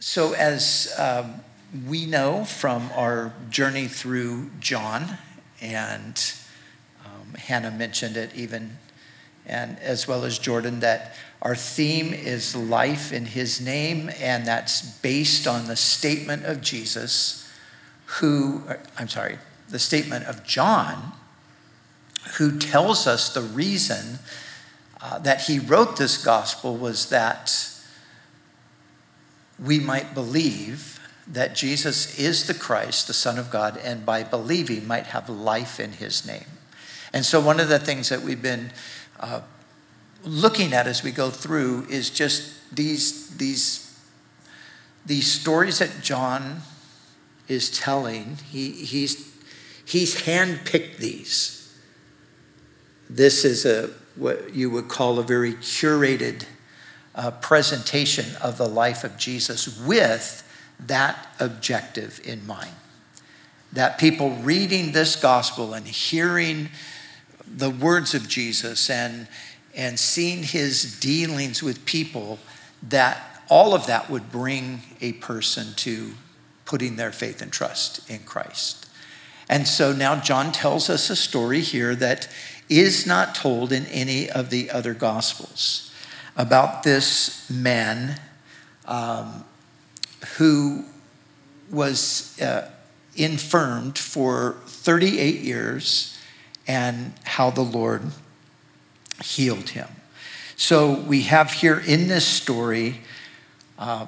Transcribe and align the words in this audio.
So, 0.00 0.32
as 0.34 0.94
um, 0.96 1.40
we 1.88 2.06
know 2.06 2.44
from 2.44 2.88
our 2.94 3.32
journey 3.50 3.88
through 3.88 4.48
John, 4.60 5.18
and 5.60 6.34
um, 7.04 7.34
Hannah 7.34 7.72
mentioned 7.72 8.16
it 8.16 8.32
even, 8.32 8.78
and 9.44 9.76
as 9.80 10.06
well 10.06 10.24
as 10.24 10.38
Jordan, 10.38 10.78
that 10.80 11.16
our 11.42 11.56
theme 11.56 12.14
is 12.14 12.54
life 12.54 13.12
in 13.12 13.26
his 13.26 13.60
name, 13.60 14.08
and 14.20 14.46
that's 14.46 14.82
based 15.00 15.48
on 15.48 15.66
the 15.66 15.74
statement 15.74 16.44
of 16.44 16.60
Jesus, 16.60 17.50
who, 18.06 18.62
I'm 18.96 19.08
sorry, 19.08 19.38
the 19.68 19.80
statement 19.80 20.26
of 20.26 20.44
John, 20.44 21.12
who 22.36 22.56
tells 22.56 23.08
us 23.08 23.34
the 23.34 23.42
reason 23.42 24.20
uh, 25.02 25.18
that 25.18 25.42
he 25.42 25.58
wrote 25.58 25.96
this 25.96 26.24
gospel 26.24 26.76
was 26.76 27.08
that 27.08 27.74
we 29.62 29.80
might 29.80 30.14
believe 30.14 31.00
that 31.26 31.54
Jesus 31.54 32.18
is 32.18 32.46
the 32.46 32.54
Christ, 32.54 33.06
the 33.06 33.12
Son 33.12 33.38
of 33.38 33.50
God, 33.50 33.76
and 33.76 34.06
by 34.06 34.22
believing 34.22 34.86
might 34.86 35.06
have 35.06 35.28
life 35.28 35.78
in 35.78 35.92
his 35.92 36.26
name. 36.26 36.46
And 37.12 37.24
so, 37.24 37.40
one 37.40 37.60
of 37.60 37.68
the 37.68 37.78
things 37.78 38.08
that 38.08 38.22
we've 38.22 38.40
been 38.40 38.72
uh, 39.20 39.42
looking 40.24 40.72
at 40.72 40.86
as 40.86 41.02
we 41.02 41.10
go 41.10 41.30
through 41.30 41.86
is 41.88 42.10
just 42.10 42.74
these, 42.74 43.36
these, 43.36 43.98
these 45.04 45.30
stories 45.30 45.78
that 45.78 46.02
John 46.02 46.62
is 47.46 47.70
telling. 47.70 48.36
He, 48.50 48.72
he's, 48.72 49.34
he's 49.84 50.22
handpicked 50.22 50.98
these. 50.98 51.76
This 53.08 53.44
is 53.44 53.64
a, 53.64 53.90
what 54.16 54.54
you 54.54 54.70
would 54.70 54.88
call 54.88 55.18
a 55.18 55.22
very 55.22 55.54
curated 55.54 56.44
uh, 57.18 57.32
presentation 57.32 58.36
of 58.40 58.56
the 58.58 58.68
life 58.68 59.02
of 59.02 59.18
Jesus 59.18 59.76
with 59.84 60.44
that 60.78 61.26
objective 61.40 62.20
in 62.24 62.46
mind. 62.46 62.70
That 63.72 63.98
people 63.98 64.30
reading 64.36 64.92
this 64.92 65.16
gospel 65.16 65.74
and 65.74 65.86
hearing 65.86 66.68
the 67.44 67.70
words 67.70 68.14
of 68.14 68.28
Jesus 68.28 68.88
and, 68.88 69.26
and 69.74 69.98
seeing 69.98 70.44
his 70.44 70.98
dealings 71.00 71.60
with 71.60 71.84
people, 71.84 72.38
that 72.88 73.42
all 73.48 73.74
of 73.74 73.86
that 73.86 74.08
would 74.08 74.30
bring 74.30 74.82
a 75.00 75.14
person 75.14 75.74
to 75.76 76.12
putting 76.64 76.96
their 76.96 77.10
faith 77.10 77.42
and 77.42 77.50
trust 77.50 78.08
in 78.08 78.20
Christ. 78.20 78.86
And 79.48 79.66
so 79.66 79.92
now 79.92 80.20
John 80.20 80.52
tells 80.52 80.88
us 80.88 81.10
a 81.10 81.16
story 81.16 81.62
here 81.62 81.96
that 81.96 82.28
is 82.68 83.06
not 83.06 83.34
told 83.34 83.72
in 83.72 83.86
any 83.86 84.30
of 84.30 84.50
the 84.50 84.70
other 84.70 84.94
gospels 84.94 85.87
about 86.38 86.84
this 86.84 87.50
man 87.50 88.18
um, 88.86 89.44
who 90.36 90.84
was 91.70 92.40
uh, 92.40 92.70
infirmed 93.16 93.98
for 93.98 94.56
38 94.66 95.40
years 95.40 96.16
and 96.66 97.12
how 97.24 97.50
the 97.50 97.62
Lord 97.62 98.02
healed 99.22 99.70
him. 99.70 99.88
So 100.56 100.94
we 100.94 101.22
have 101.22 101.52
here 101.52 101.82
in 101.84 102.06
this 102.06 102.26
story 102.26 103.00
uh, 103.76 104.06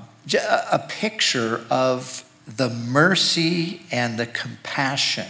a 0.70 0.78
picture 0.88 1.64
of 1.68 2.24
the 2.46 2.68
mercy 2.68 3.82
and 3.90 4.18
the 4.18 4.26
compassion 4.26 5.28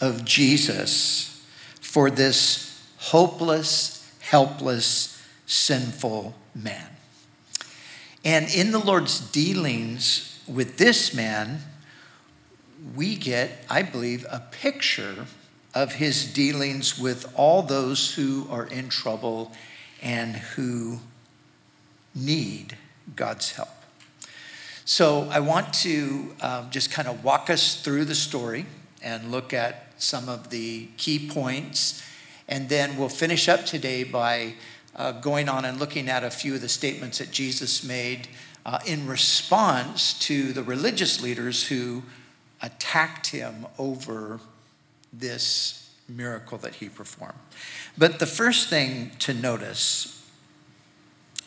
of 0.00 0.24
Jesus 0.24 1.46
for 1.80 2.10
this 2.10 2.86
hopeless, 2.98 4.10
helpless 4.20 5.09
sinful 5.50 6.32
man. 6.54 6.86
And 8.24 8.48
in 8.54 8.70
the 8.70 8.78
Lord's 8.78 9.18
dealings 9.18 10.40
with 10.46 10.78
this 10.78 11.12
man, 11.12 11.58
we 12.94 13.16
get, 13.16 13.64
I 13.68 13.82
believe, 13.82 14.24
a 14.30 14.40
picture 14.52 15.26
of 15.74 15.94
his 15.94 16.32
dealings 16.32 16.98
with 16.98 17.32
all 17.34 17.62
those 17.62 18.14
who 18.14 18.46
are 18.48 18.66
in 18.66 18.88
trouble 18.88 19.50
and 20.00 20.36
who 20.36 21.00
need 22.14 22.76
God's 23.16 23.50
help. 23.52 23.68
So 24.84 25.28
I 25.30 25.40
want 25.40 25.74
to 25.74 26.34
um, 26.40 26.70
just 26.70 26.92
kind 26.92 27.08
of 27.08 27.24
walk 27.24 27.50
us 27.50 27.82
through 27.82 28.04
the 28.04 28.14
story 28.14 28.66
and 29.02 29.32
look 29.32 29.52
at 29.52 29.92
some 29.98 30.28
of 30.28 30.50
the 30.50 30.86
key 30.96 31.28
points. 31.28 32.04
And 32.48 32.68
then 32.68 32.96
we'll 32.96 33.08
finish 33.08 33.48
up 33.48 33.64
today 33.66 34.04
by 34.04 34.54
uh, 34.96 35.12
going 35.12 35.48
on 35.48 35.64
and 35.64 35.78
looking 35.78 36.08
at 36.08 36.24
a 36.24 36.30
few 36.30 36.54
of 36.54 36.60
the 36.60 36.68
statements 36.68 37.18
that 37.18 37.30
Jesus 37.30 37.84
made 37.84 38.28
uh, 38.66 38.78
in 38.86 39.06
response 39.06 40.18
to 40.20 40.52
the 40.52 40.62
religious 40.62 41.22
leaders 41.22 41.68
who 41.68 42.02
attacked 42.62 43.28
him 43.28 43.66
over 43.78 44.40
this 45.12 45.90
miracle 46.08 46.58
that 46.58 46.76
he 46.76 46.88
performed. 46.88 47.38
But 47.96 48.18
the 48.18 48.26
first 48.26 48.68
thing 48.68 49.12
to 49.20 49.34
notice, 49.34 50.26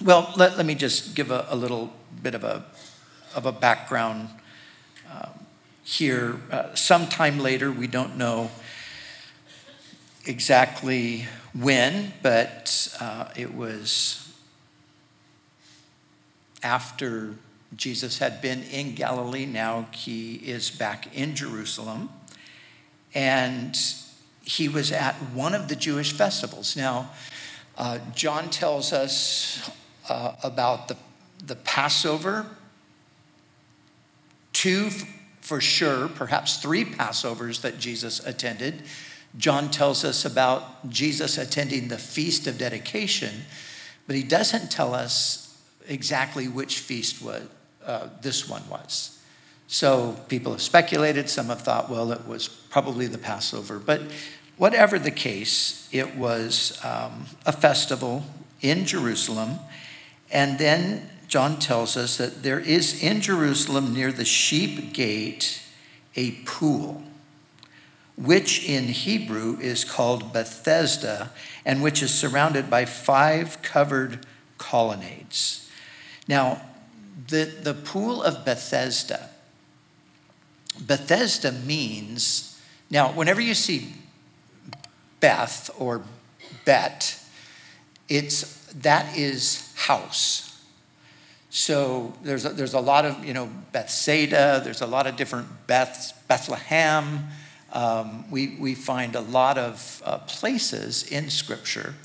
well, 0.03 0.33
let, 0.35 0.57
let 0.57 0.65
me 0.65 0.75
just 0.75 1.15
give 1.15 1.31
a, 1.31 1.45
a 1.49 1.55
little 1.55 1.93
bit 2.21 2.35
of 2.35 2.43
a, 2.43 2.65
of 3.35 3.45
a 3.45 3.51
background 3.51 4.29
um, 5.11 5.29
here. 5.83 6.37
Uh, 6.51 6.73
sometime 6.75 7.39
later, 7.39 7.71
we 7.71 7.87
don't 7.87 8.17
know 8.17 8.49
exactly 10.25 11.27
when, 11.53 12.13
but 12.21 12.95
uh, 12.99 13.29
it 13.35 13.53
was 13.53 14.33
after 16.61 17.35
Jesus 17.75 18.19
had 18.19 18.41
been 18.41 18.63
in 18.63 18.95
Galilee. 18.95 19.45
Now 19.45 19.87
he 19.91 20.35
is 20.35 20.69
back 20.69 21.15
in 21.15 21.35
Jerusalem. 21.35 22.09
And 23.15 23.77
he 24.43 24.67
was 24.67 24.91
at 24.91 25.15
one 25.33 25.53
of 25.53 25.67
the 25.67 25.75
Jewish 25.75 26.13
festivals. 26.13 26.75
Now, 26.75 27.09
uh, 27.77 27.99
John 28.13 28.49
tells 28.49 28.91
us 28.93 29.71
uh, 30.09 30.33
about 30.43 30.87
the, 30.87 30.97
the 31.45 31.55
Passover, 31.55 32.45
two 34.51 34.89
for 35.41 35.59
sure, 35.59 36.07
perhaps 36.07 36.57
three 36.57 36.85
Passovers 36.85 37.61
that 37.61 37.79
Jesus 37.79 38.25
attended. 38.25 38.83
John 39.37 39.71
tells 39.71 40.03
us 40.05 40.25
about 40.25 40.89
Jesus 40.89 41.37
attending 41.37 41.87
the 41.87 41.97
Feast 41.97 42.47
of 42.47 42.57
Dedication, 42.57 43.31
but 44.05 44.15
he 44.15 44.23
doesn't 44.23 44.71
tell 44.71 44.93
us 44.93 45.61
exactly 45.87 46.47
which 46.47 46.79
feast 46.79 47.21
was, 47.21 47.47
uh, 47.85 48.07
this 48.21 48.47
one 48.47 48.67
was. 48.69 49.19
So 49.67 50.15
people 50.27 50.51
have 50.51 50.61
speculated, 50.61 51.29
some 51.29 51.47
have 51.47 51.61
thought, 51.61 51.89
well, 51.89 52.11
it 52.11 52.27
was 52.27 52.47
probably 52.47 53.07
the 53.07 53.17
Passover. 53.17 53.79
But 53.79 54.01
whatever 54.57 54.99
the 54.99 55.11
case, 55.11 55.89
it 55.91 56.15
was 56.15 56.79
um, 56.83 57.25
a 57.45 57.51
festival 57.51 58.23
in 58.61 58.85
Jerusalem. 58.85 59.59
And 60.31 60.59
then 60.59 61.09
John 61.27 61.57
tells 61.57 61.97
us 61.97 62.17
that 62.17 62.43
there 62.43 62.59
is 62.59 63.01
in 63.01 63.21
Jerusalem 63.21 63.93
near 63.93 64.11
the 64.11 64.25
sheep 64.25 64.93
gate 64.93 65.61
a 66.15 66.31
pool 66.45 67.01
which 68.15 68.67
in 68.67 68.85
Hebrew 68.85 69.57
is 69.59 69.83
called 69.83 70.33
Bethesda, 70.33 71.31
and 71.65 71.81
which 71.81 72.03
is 72.03 72.13
surrounded 72.13 72.69
by 72.69 72.85
five 72.85 73.61
covered 73.61 74.25
colonnades. 74.57 75.69
Now, 76.27 76.61
the, 77.27 77.45
the 77.45 77.73
pool 77.73 78.21
of 78.21 78.45
Bethesda, 78.45 79.29
Bethesda 80.79 81.51
means, 81.51 82.61
now, 82.89 83.11
whenever 83.11 83.41
you 83.41 83.53
see 83.53 83.93
Beth 85.19 85.69
or 85.77 86.03
Bet, 86.65 87.19
it's 88.09 88.65
that 88.73 89.17
is 89.17 89.73
house. 89.75 90.61
So 91.49 92.13
there's 92.23 92.45
a, 92.45 92.49
there's 92.49 92.73
a 92.73 92.79
lot 92.79 93.05
of, 93.05 93.23
you 93.23 93.33
know, 93.33 93.49
Bethsaida, 93.71 94.61
there's 94.63 94.81
a 94.81 94.87
lot 94.87 95.05
of 95.05 95.15
different 95.15 95.47
Beths, 95.67 96.13
Bethlehem, 96.27 97.27
um, 97.73 98.29
we, 98.31 98.55
we 98.59 98.75
find 98.75 99.15
a 99.15 99.21
lot 99.21 99.57
of 99.57 100.01
uh, 100.05 100.19
places 100.19 101.03
in 101.11 101.29
Scripture 101.29 101.95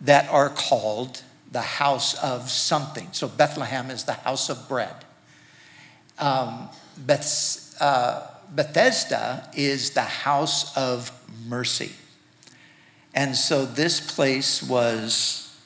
that 0.00 0.28
are 0.30 0.50
called 0.50 1.22
the 1.50 1.62
house 1.62 2.14
of 2.22 2.50
something. 2.50 3.08
So 3.12 3.28
Bethlehem 3.28 3.90
is 3.90 4.04
the 4.04 4.12
house 4.12 4.50
of 4.50 4.68
bread. 4.68 4.94
Um, 6.18 6.68
Beth, 6.98 7.76
uh, 7.80 8.26
Bethesda 8.54 9.48
is 9.54 9.90
the 9.90 10.02
house 10.02 10.76
of 10.76 11.12
mercy. 11.46 11.92
And 13.14 13.36
so 13.36 13.64
this 13.64 14.14
place 14.14 14.62
was 14.62 15.56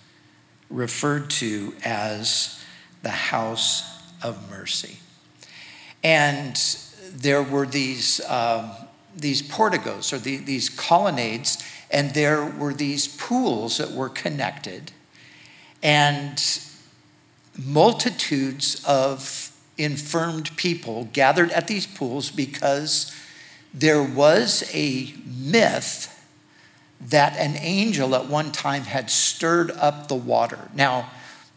referred 0.68 1.30
to 1.30 1.74
as 1.84 2.62
the 3.02 3.08
house 3.08 3.82
of 4.22 4.50
mercy. 4.50 4.98
And 6.04 6.56
there 7.12 7.42
were 7.42 7.66
these 7.66 8.20
um, 8.28 8.70
these 9.16 9.42
porticos 9.42 10.12
or 10.12 10.18
the, 10.18 10.36
these 10.38 10.68
colonnades, 10.68 11.62
and 11.90 12.14
there 12.14 12.44
were 12.44 12.72
these 12.72 13.08
pools 13.08 13.78
that 13.78 13.90
were 13.92 14.08
connected, 14.08 14.92
and 15.82 16.42
multitudes 17.58 18.82
of 18.86 19.56
infirmed 19.76 20.54
people 20.56 21.08
gathered 21.12 21.50
at 21.52 21.66
these 21.66 21.86
pools 21.86 22.30
because 22.30 23.14
there 23.72 24.02
was 24.02 24.70
a 24.74 25.14
myth 25.26 26.16
that 27.00 27.36
an 27.38 27.56
angel 27.56 28.14
at 28.14 28.26
one 28.26 28.52
time 28.52 28.82
had 28.82 29.10
stirred 29.10 29.70
up 29.72 30.08
the 30.08 30.14
water. 30.14 30.68
Now, 30.74 31.10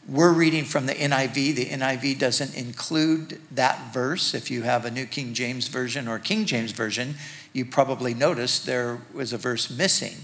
we're 0.08 0.34
reading 0.34 0.66
from 0.66 0.86
the 0.86 0.94
NIV. 0.94 1.56
The 1.56 1.66
NIV 1.68 2.20
doesn't 2.20 2.56
include 2.56 3.40
that 3.52 3.94
verse. 3.94 4.34
If 4.34 4.52
you 4.52 4.64
have 4.64 4.86
a 4.86 4.92
New 4.92 5.06
King 5.06 5.34
James 5.34 5.68
Version 5.68 6.08
or 6.08 6.20
King 6.20 6.46
James 6.46 6.72
Version, 6.72 7.16
you 7.54 7.66
probably 7.66 8.14
noticed 8.14 8.66
there 8.66 9.00
was 9.14 9.32
a 9.32 9.38
verse 9.38 9.70
missing. 9.70 10.16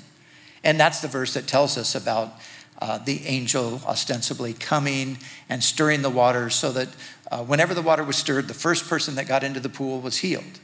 And 0.64 0.80
that's 0.80 1.00
the 1.00 1.08
verse 1.08 1.34
that 1.36 1.48
tells 1.48 1.78
us 1.78 1.96
about 1.96 2.34
uh, 2.80 2.98
the 2.98 3.26
angel 3.26 3.82
ostensibly 3.86 4.54
coming 4.54 5.18
and 5.48 5.64
stirring 5.64 6.02
the 6.02 6.10
water 6.10 6.50
so 6.50 6.72
that 6.72 6.90
uh, 7.32 7.44
whenever 7.44 7.74
the 7.74 7.82
water 7.82 8.04
was 8.04 8.18
stirred, 8.18 8.48
the 8.48 8.54
first 8.54 8.90
person 8.90 9.16
that 9.16 9.28
got 9.28 9.44
into 9.44 9.60
the 9.60 9.70
pool 9.70 10.02
was 10.02 10.18
healed. 10.18 10.60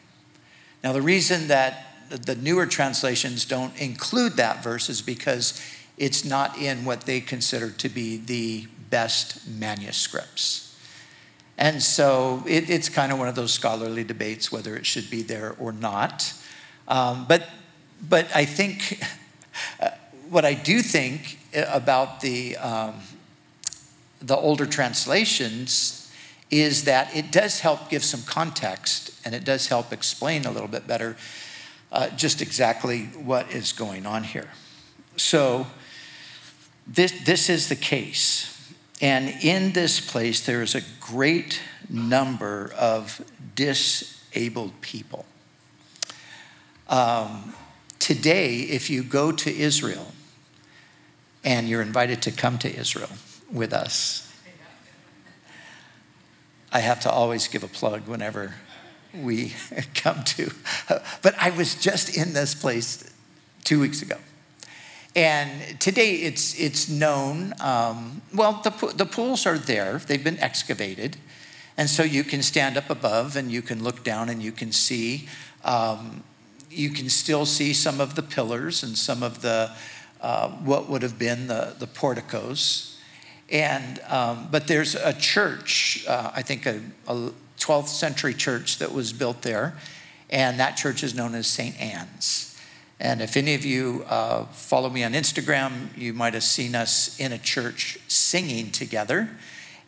Now, 0.83 0.93
the 0.93 1.01
reason 1.01 1.47
that 1.47 1.87
the 2.09 2.35
newer 2.35 2.65
translations 2.65 3.45
don't 3.45 3.75
include 3.79 4.33
that 4.33 4.63
verse 4.63 4.89
is 4.89 5.01
because 5.01 5.61
it's 5.97 6.25
not 6.25 6.57
in 6.57 6.85
what 6.85 7.01
they 7.01 7.21
consider 7.21 7.69
to 7.71 7.89
be 7.89 8.17
the 8.17 8.67
best 8.89 9.47
manuscripts. 9.47 10.77
And 11.57 11.81
so 11.81 12.43
it, 12.45 12.69
it's 12.69 12.89
kind 12.89 13.11
of 13.11 13.19
one 13.19 13.27
of 13.27 13.35
those 13.35 13.53
scholarly 13.53 14.03
debates 14.03 14.51
whether 14.51 14.75
it 14.75 14.85
should 14.85 15.09
be 15.09 15.21
there 15.21 15.55
or 15.59 15.71
not. 15.71 16.33
Um, 16.87 17.25
but, 17.27 17.47
but 18.07 18.33
I 18.35 18.45
think, 18.45 19.01
uh, 19.79 19.89
what 20.29 20.45
I 20.45 20.53
do 20.53 20.81
think 20.81 21.39
about 21.53 22.21
the, 22.21 22.57
um, 22.57 22.95
the 24.21 24.35
older 24.35 24.65
translations 24.65 26.11
is 26.51 26.85
that 26.85 27.15
it 27.15 27.31
does 27.31 27.59
help 27.59 27.89
give 27.89 28.03
some 28.03 28.21
context 28.23 29.11
and 29.25 29.33
it 29.33 29.43
does 29.43 29.67
help 29.67 29.91
explain 29.91 30.45
a 30.45 30.51
little 30.51 30.67
bit 30.67 30.87
better 30.87 31.17
uh, 31.91 32.09
just 32.09 32.41
exactly 32.41 33.05
what 33.05 33.51
is 33.51 33.71
going 33.71 34.05
on 34.05 34.23
here. 34.23 34.49
So, 35.17 35.67
this, 36.87 37.11
this 37.25 37.49
is 37.49 37.69
the 37.69 37.75
case. 37.75 38.51
And 39.01 39.29
in 39.43 39.73
this 39.73 39.99
place, 39.99 40.45
there 40.45 40.61
is 40.61 40.75
a 40.75 40.81
great 40.99 41.59
number 41.89 42.71
of 42.77 43.21
disabled 43.55 44.79
people. 44.81 45.25
Um, 46.87 47.53
today, 47.99 48.59
if 48.59 48.89
you 48.89 49.03
go 49.03 49.31
to 49.31 49.55
Israel, 49.55 50.11
and 51.43 51.69
you're 51.69 51.81
invited 51.81 52.21
to 52.23 52.31
come 52.31 52.57
to 52.57 52.75
Israel 52.75 53.09
with 53.51 53.71
us, 53.71 54.21
I 56.71 56.79
have 56.79 56.99
to 57.01 57.11
always 57.11 57.47
give 57.47 57.63
a 57.63 57.67
plug 57.67 58.07
whenever 58.07 58.55
we 59.13 59.53
come 59.95 60.23
to. 60.23 60.51
But 61.21 61.35
I 61.39 61.51
was 61.51 61.75
just 61.75 62.17
in 62.17 62.33
this 62.33 62.53
place 62.53 63.09
two 63.63 63.79
weeks 63.79 64.01
ago. 64.01 64.17
And 65.15 65.79
today 65.79 66.15
it's, 66.15 66.59
it's 66.59 66.89
known, 66.89 67.53
um, 67.61 68.21
well, 68.33 68.61
the, 68.63 68.93
the 68.93 69.05
pools 69.05 69.45
are 69.45 69.57
there, 69.57 69.99
they've 69.99 70.23
been 70.23 70.39
excavated. 70.39 71.15
And 71.77 71.89
so 71.89 72.03
you 72.03 72.25
can 72.25 72.43
stand 72.43 72.75
up 72.75 72.89
above 72.89 73.37
and 73.37 73.49
you 73.49 73.61
can 73.61 73.81
look 73.81 74.03
down 74.03 74.27
and 74.27 74.43
you 74.43 74.51
can 74.51 74.73
see, 74.73 75.29
um, 75.63 76.23
you 76.69 76.89
can 76.89 77.09
still 77.09 77.45
see 77.45 77.73
some 77.73 78.01
of 78.01 78.15
the 78.15 78.23
pillars 78.23 78.83
and 78.83 78.97
some 78.97 79.23
of 79.23 79.41
the, 79.41 79.71
uh, 80.21 80.49
what 80.49 80.89
would 80.89 81.01
have 81.01 81.17
been 81.17 81.47
the, 81.47 81.75
the 81.79 81.87
porticos. 81.87 82.99
And, 83.49 83.99
um, 84.07 84.47
but 84.51 84.67
there's 84.67 84.95
a 84.95 85.13
church, 85.13 86.05
uh, 86.07 86.31
I 86.35 86.41
think 86.41 86.65
a, 86.65 86.81
a 87.07 87.31
12th 87.59 87.87
century 87.87 88.33
church 88.33 88.79
that 88.79 88.91
was 88.91 89.13
built 89.13 89.41
there, 89.41 89.75
and 90.29 90.59
that 90.59 90.77
church 90.77 91.03
is 91.03 91.13
known 91.15 91.35
as 91.35 91.47
St. 91.47 91.79
Anne's. 91.79 92.59
And 92.99 93.21
if 93.21 93.35
any 93.35 93.55
of 93.55 93.65
you 93.65 94.05
uh, 94.07 94.45
follow 94.45 94.89
me 94.89 95.03
on 95.03 95.13
Instagram, 95.13 95.95
you 95.97 96.13
might 96.13 96.33
have 96.33 96.43
seen 96.43 96.75
us 96.75 97.19
in 97.19 97.33
a 97.33 97.37
church 97.37 97.99
singing 98.07 98.71
together. 98.71 99.29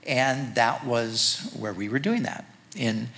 And 0.05 0.55
that 0.55 0.85
was 0.85 1.53
where 1.57 1.73
we 1.73 1.89
were 1.89 1.99
doing 1.99 2.23
that 2.23 2.45
in 2.75 3.09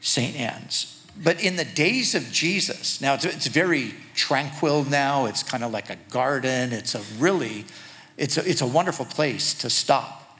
St. 0.00 0.36
Anne's. 0.36 0.97
But 1.20 1.42
in 1.42 1.56
the 1.56 1.64
days 1.64 2.14
of 2.14 2.30
Jesus, 2.30 3.00
now 3.00 3.14
it's, 3.14 3.24
it's 3.24 3.48
very 3.48 3.94
tranquil 4.14 4.84
now. 4.84 5.26
It's 5.26 5.42
kind 5.42 5.64
of 5.64 5.72
like 5.72 5.90
a 5.90 5.96
garden. 6.10 6.72
It's 6.72 6.94
a 6.94 7.02
really, 7.18 7.64
it's 8.16 8.36
a, 8.36 8.48
it's 8.48 8.60
a 8.60 8.66
wonderful 8.66 9.04
place 9.04 9.52
to 9.54 9.70
stop 9.70 10.38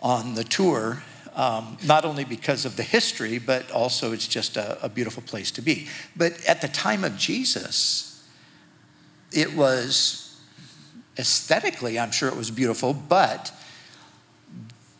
on 0.00 0.34
the 0.34 0.44
tour 0.44 1.02
um, 1.34 1.78
not 1.86 2.04
only 2.04 2.24
because 2.24 2.64
of 2.64 2.76
the 2.76 2.82
history, 2.82 3.38
but 3.38 3.70
also 3.70 4.12
it's 4.12 4.26
just 4.26 4.56
a, 4.56 4.84
a, 4.84 4.88
beautiful 4.88 5.22
place 5.22 5.50
to 5.52 5.62
be. 5.62 5.88
But 6.14 6.44
at 6.44 6.60
the 6.60 6.68
time 6.68 7.04
of 7.04 7.16
Jesus, 7.16 8.22
it 9.32 9.54
was 9.54 10.38
aesthetically, 11.18 11.98
I'm 11.98 12.10
sure 12.10 12.28
it 12.28 12.36
was 12.36 12.50
beautiful, 12.50 12.92
but 12.92 13.50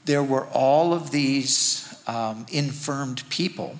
there 0.06 0.23
were 0.23 0.47
all 0.47 0.94
of 0.94 1.11
these 1.11 2.03
um, 2.06 2.47
infirmed 2.50 3.23
people 3.29 3.79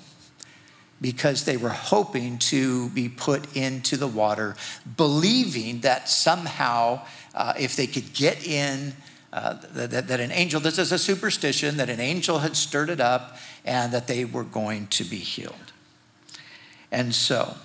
because 1.03 1.43
they 1.43 1.57
were 1.57 1.69
hoping 1.69 2.37
to 2.37 2.87
be 2.91 3.09
put 3.09 3.57
into 3.57 3.97
the 3.97 4.07
water, 4.07 4.55
believing 4.95 5.81
that 5.81 6.07
somehow, 6.07 7.01
uh, 7.35 7.53
if 7.59 7.75
they 7.75 7.85
could 7.85 8.13
get 8.13 8.47
in, 8.47 8.93
uh, 9.33 9.55
that, 9.73 10.07
that 10.07 10.19
an 10.21 10.31
angel, 10.31 10.61
this 10.61 10.79
is 10.79 10.93
a 10.93 10.97
superstition, 10.97 11.75
that 11.75 11.89
an 11.89 11.99
angel 11.99 12.39
had 12.39 12.55
stirred 12.55 12.89
it 12.89 13.01
up 13.01 13.37
and 13.65 13.91
that 13.91 14.07
they 14.07 14.23
were 14.23 14.45
going 14.45 14.87
to 14.87 15.03
be 15.03 15.17
healed. 15.17 15.73
And 16.89 17.13
so, 17.13 17.55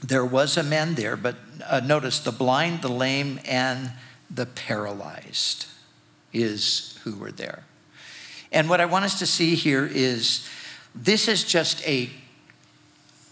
there 0.00 0.24
was 0.24 0.56
a 0.56 0.62
man 0.62 0.94
there, 0.94 1.16
but 1.16 1.36
uh, 1.68 1.80
notice 1.80 2.20
the 2.20 2.32
blind, 2.32 2.82
the 2.82 2.88
lame, 2.88 3.40
and 3.44 3.90
the 4.30 4.46
paralyzed 4.46 5.66
is 6.32 7.00
who 7.02 7.16
were 7.16 7.32
there. 7.32 7.64
And 8.52 8.68
what 8.68 8.80
I 8.80 8.84
want 8.84 9.06
us 9.06 9.18
to 9.18 9.26
see 9.26 9.56
here 9.56 9.84
is 9.84 10.48
this 10.94 11.28
is 11.28 11.44
just 11.44 11.86
a 11.86 12.10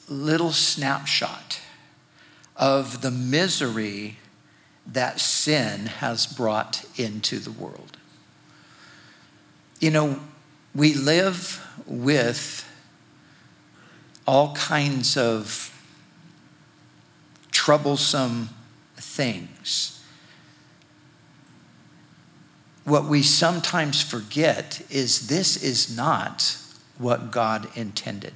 little 0.09 0.53
snapshot 0.53 1.61
of 2.57 3.01
the 3.01 3.11
misery 3.11 4.17
that 4.87 5.21
sin 5.21 5.87
has 5.87 6.27
brought 6.27 6.85
into 6.97 7.39
the 7.39 7.51
world. 7.51 7.97
You 9.79 9.91
know, 9.91 10.21
we 10.75 10.95
live 10.95 11.67
with 11.87 12.67
all 14.27 14.55
kinds 14.55 15.17
of 15.17 15.67
troublesome 17.51 18.51
things. 18.97 20.05
What 22.85 23.05
we 23.05 23.23
sometimes 23.23 24.03
forget 24.03 24.83
is 24.91 25.29
this 25.29 25.63
is 25.63 25.95
not 25.95 26.57
what 27.01 27.31
God 27.31 27.67
intended. 27.75 28.35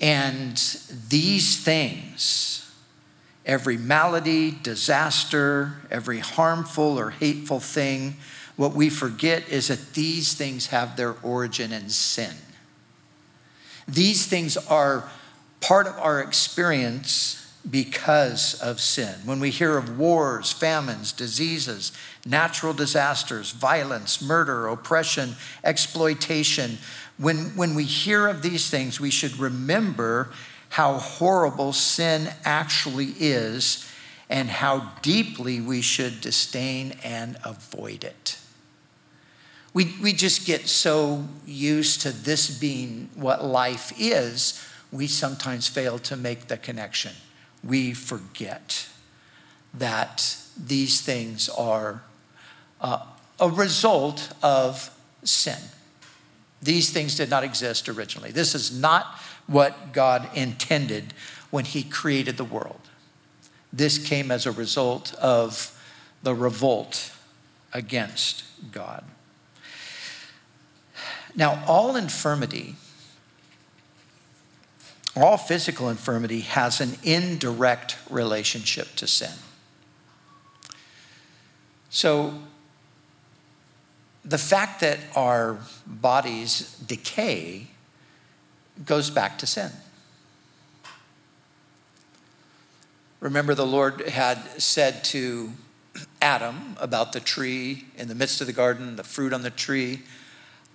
And 0.00 0.56
these 1.08 1.58
things, 1.58 2.70
every 3.46 3.78
malady, 3.78 4.50
disaster, 4.50 5.80
every 5.90 6.18
harmful 6.18 6.98
or 6.98 7.10
hateful 7.10 7.60
thing, 7.60 8.16
what 8.56 8.74
we 8.74 8.90
forget 8.90 9.48
is 9.48 9.68
that 9.68 9.94
these 9.94 10.34
things 10.34 10.66
have 10.68 10.96
their 10.96 11.16
origin 11.22 11.72
in 11.72 11.88
sin. 11.88 12.34
These 13.88 14.26
things 14.26 14.56
are 14.56 15.08
part 15.60 15.86
of 15.86 15.98
our 15.98 16.20
experience 16.20 17.42
because 17.68 18.60
of 18.60 18.80
sin. 18.80 19.14
When 19.24 19.40
we 19.40 19.50
hear 19.50 19.76
of 19.76 19.98
wars, 19.98 20.52
famines, 20.52 21.12
diseases, 21.12 21.92
natural 22.24 22.72
disasters, 22.72 23.50
violence, 23.52 24.22
murder, 24.22 24.68
oppression, 24.68 25.34
exploitation, 25.64 26.78
when, 27.18 27.56
when 27.56 27.74
we 27.74 27.84
hear 27.84 28.28
of 28.28 28.42
these 28.42 28.68
things, 28.68 29.00
we 29.00 29.10
should 29.10 29.38
remember 29.38 30.30
how 30.68 30.94
horrible 30.94 31.72
sin 31.72 32.28
actually 32.44 33.14
is 33.18 33.90
and 34.28 34.48
how 34.48 34.92
deeply 35.02 35.60
we 35.60 35.80
should 35.80 36.20
disdain 36.20 36.96
and 37.02 37.36
avoid 37.44 38.04
it. 38.04 38.38
We, 39.72 39.94
we 40.02 40.12
just 40.12 40.46
get 40.46 40.68
so 40.68 41.26
used 41.46 42.02
to 42.02 42.10
this 42.10 42.58
being 42.58 43.10
what 43.14 43.44
life 43.44 43.92
is, 43.98 44.62
we 44.90 45.06
sometimes 45.06 45.68
fail 45.68 45.98
to 46.00 46.16
make 46.16 46.48
the 46.48 46.56
connection 46.56 47.12
we 47.66 47.92
forget 47.92 48.88
that 49.74 50.36
these 50.56 51.00
things 51.00 51.48
are 51.50 52.02
uh, 52.80 53.04
a 53.40 53.50
result 53.50 54.32
of 54.42 54.90
sin. 55.22 55.58
These 56.62 56.90
things 56.90 57.16
did 57.16 57.30
not 57.30 57.44
exist 57.44 57.88
originally. 57.88 58.30
This 58.30 58.54
is 58.54 58.76
not 58.76 59.06
what 59.46 59.92
God 59.92 60.28
intended 60.34 61.14
when 61.50 61.64
He 61.64 61.82
created 61.82 62.36
the 62.36 62.44
world. 62.44 62.80
This 63.72 63.98
came 63.98 64.30
as 64.30 64.46
a 64.46 64.52
result 64.52 65.14
of 65.14 65.72
the 66.22 66.34
revolt 66.34 67.12
against 67.72 68.44
God. 68.72 69.04
Now, 71.34 71.62
all 71.66 71.96
infirmity, 71.96 72.76
all 75.14 75.36
physical 75.36 75.90
infirmity 75.90 76.40
has 76.40 76.80
an 76.80 76.96
indirect 77.02 77.98
relationship 78.08 78.96
to 78.96 79.06
sin. 79.06 79.32
So, 81.90 82.40
the 84.26 84.38
fact 84.38 84.80
that 84.80 84.98
our 85.14 85.58
bodies 85.86 86.76
decay 86.84 87.68
goes 88.84 89.08
back 89.08 89.38
to 89.38 89.46
sin. 89.46 89.70
Remember, 93.20 93.54
the 93.54 93.66
Lord 93.66 94.08
had 94.08 94.38
said 94.60 95.04
to 95.04 95.52
Adam 96.20 96.76
about 96.80 97.12
the 97.12 97.20
tree 97.20 97.84
in 97.96 98.08
the 98.08 98.14
midst 98.14 98.40
of 98.40 98.48
the 98.48 98.52
garden, 98.52 98.96
the 98.96 99.04
fruit 99.04 99.32
on 99.32 99.42
the 99.42 99.50
tree, 99.50 100.02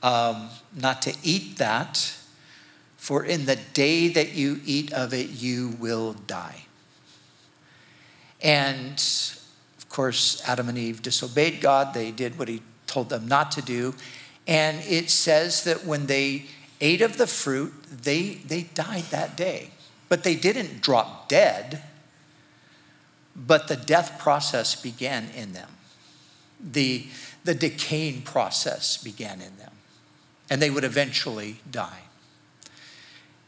um, 0.01 0.49
not 0.75 1.01
to 1.03 1.13
eat 1.21 1.57
that, 1.57 2.17
for 2.97 3.23
in 3.23 3.45
the 3.45 3.57
day 3.73 4.07
that 4.07 4.33
you 4.33 4.61
eat 4.65 4.91
of 4.93 5.13
it, 5.13 5.29
you 5.29 5.75
will 5.79 6.13
die. 6.13 6.65
And 8.41 8.93
of 9.77 9.89
course, 9.89 10.41
Adam 10.47 10.69
and 10.69 10.77
Eve 10.77 11.01
disobeyed 11.01 11.61
God. 11.61 11.93
They 11.93 12.11
did 12.11 12.39
what 12.39 12.47
he 12.47 12.61
told 12.91 13.09
them 13.09 13.27
not 13.27 13.51
to 13.53 13.61
do. 13.61 13.95
And 14.47 14.79
it 14.85 15.09
says 15.09 15.63
that 15.63 15.85
when 15.85 16.07
they 16.07 16.45
ate 16.79 17.01
of 17.01 17.17
the 17.17 17.27
fruit, 17.27 17.73
they, 17.89 18.35
they 18.45 18.63
died 18.63 19.05
that 19.11 19.35
day. 19.35 19.71
But 20.09 20.23
they 20.23 20.35
didn't 20.35 20.81
drop 20.81 21.29
dead, 21.29 21.83
but 23.35 23.67
the 23.67 23.77
death 23.77 24.19
process 24.19 24.79
began 24.79 25.29
in 25.35 25.53
them. 25.53 25.69
The, 26.59 27.07
the 27.43 27.55
decaying 27.55 28.23
process 28.23 28.97
began 28.97 29.41
in 29.41 29.57
them. 29.57 29.71
And 30.49 30.61
they 30.61 30.69
would 30.69 30.83
eventually 30.83 31.61
die. 31.69 32.01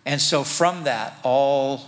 And 0.06 0.22
so 0.22 0.44
from 0.44 0.86
that, 0.86 1.18
all 1.24 1.88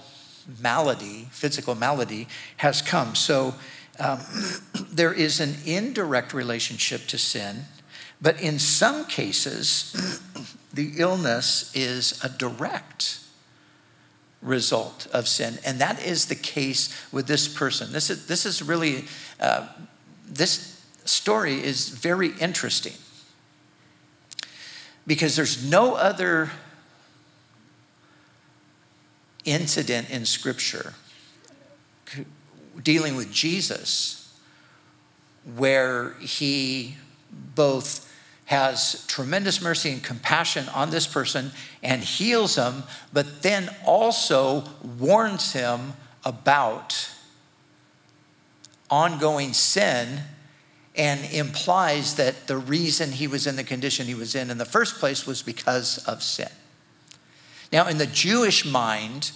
malady, 0.62 1.28
physical 1.32 1.76
malady, 1.76 2.28
has 2.58 2.82
come. 2.82 3.16
So 3.16 3.56
um, 4.00 4.20
there 4.92 5.14
is 5.14 5.40
an 5.40 5.56
indirect 5.66 6.34
relationship 6.34 7.08
to 7.08 7.18
sin, 7.18 7.66
but 8.22 8.42
in 8.42 8.60
some 8.60 9.06
cases, 9.06 10.22
the 10.74 10.94
illness 10.98 11.72
is 11.76 12.24
a 12.24 12.30
direct 12.30 13.20
result 14.42 15.08
of 15.12 15.28
sin. 15.28 15.58
And 15.66 15.80
that 15.80 16.06
is 16.06 16.28
the 16.28 16.36
case 16.36 17.12
with 17.12 17.28
this 17.28 17.48
person. 17.48 17.92
This 17.92 18.10
is, 18.10 18.28
this 18.28 18.46
is 18.46 18.62
really, 18.62 19.06
uh, 19.40 19.68
this 20.28 20.86
story 21.06 21.64
is 21.64 21.90
very 21.90 22.30
interesting 22.40 22.94
because 25.08 25.36
there's 25.36 25.70
no 25.70 25.96
other 25.96 26.52
incident 29.46 30.10
in 30.10 30.26
Scripture 30.26 30.94
dealing 32.84 33.16
with 33.16 33.32
Jesus 33.32 34.22
where 35.56 36.14
he 36.20 36.96
both 37.56 38.12
has 38.46 39.06
tremendous 39.08 39.62
mercy 39.62 39.92
and 39.92 40.04
compassion 40.04 40.68
on 40.70 40.92
this 40.92 41.08
person 41.08 41.52
and 41.82 42.04
heals 42.04 42.56
him, 42.56 42.84
but 43.12 43.42
then 43.42 43.70
also 43.86 44.64
warns 45.00 45.54
him 45.54 45.94
about 46.24 47.10
ongoing 48.90 49.54
sin 49.54 50.22
and 50.96 51.26
implies 51.34 52.16
that 52.16 52.48
the 52.48 52.58
reason 52.58 53.12
he 53.12 53.28
was 53.28 53.48
in 53.48 53.56
the 53.56 53.64
condition 53.64 54.06
he 54.06 54.16
was 54.16 54.36
in 54.36 54.50
in 54.50 54.58
the 54.58 54.66
first 54.66 54.96
place 54.96 55.26
was 55.26 55.42
because 55.42 55.98
of 56.06 56.24
sin. 56.24 56.50
Now, 57.72 57.88
in 57.88 57.98
the 57.98 58.08
Jewish 58.08 58.64
mind, 58.64 59.32